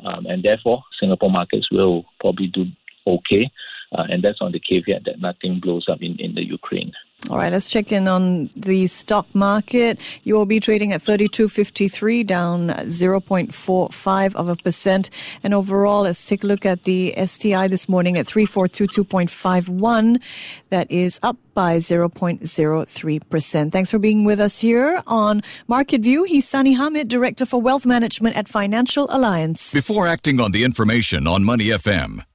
Um, 0.04 0.26
and 0.26 0.42
therefore, 0.42 0.82
Singapore 0.98 1.30
markets 1.30 1.68
will 1.70 2.04
probably 2.20 2.48
do 2.48 2.66
okay. 3.06 3.50
Uh, 3.92 4.04
and 4.08 4.22
that's 4.22 4.40
on 4.40 4.52
the 4.52 4.60
caveat 4.60 5.04
that 5.06 5.20
nothing 5.20 5.60
blows 5.60 5.86
up 5.88 6.02
in, 6.02 6.16
in 6.18 6.34
the 6.34 6.44
Ukraine. 6.44 6.92
All 7.30 7.36
right, 7.36 7.52
let's 7.52 7.68
check 7.68 7.92
in 7.92 8.08
on 8.08 8.48
the 8.56 8.86
stock 8.86 9.26
market. 9.34 10.00
UOB 10.24 10.62
trading 10.62 10.94
at 10.94 11.00
32.53, 11.00 12.26
down 12.26 12.68
0.45 12.68 14.34
of 14.34 14.48
a 14.48 14.56
percent. 14.56 15.10
And 15.42 15.52
overall, 15.52 16.02
let's 16.02 16.24
take 16.24 16.42
a 16.42 16.46
look 16.46 16.64
at 16.64 16.84
the 16.84 17.12
STI 17.22 17.68
this 17.68 17.86
morning 17.86 18.16
at 18.16 18.24
3422.51. 18.24 20.22
That 20.70 20.90
is 20.90 21.20
up 21.22 21.36
by 21.52 21.76
0.03%. 21.78 23.72
Thanks 23.72 23.90
for 23.90 23.98
being 23.98 24.24
with 24.24 24.40
us 24.40 24.60
here 24.60 25.02
on 25.06 25.42
Market 25.66 26.00
View. 26.00 26.24
He's 26.24 26.48
Sunny 26.48 26.72
Hamid, 26.74 27.08
Director 27.08 27.44
for 27.44 27.60
Wealth 27.60 27.84
Management 27.84 28.36
at 28.36 28.48
Financial 28.48 29.06
Alliance. 29.10 29.70
Before 29.74 30.06
acting 30.06 30.40
on 30.40 30.52
the 30.52 30.64
information 30.64 31.26
on 31.26 31.44
Money 31.44 31.66
FM, 31.66 32.24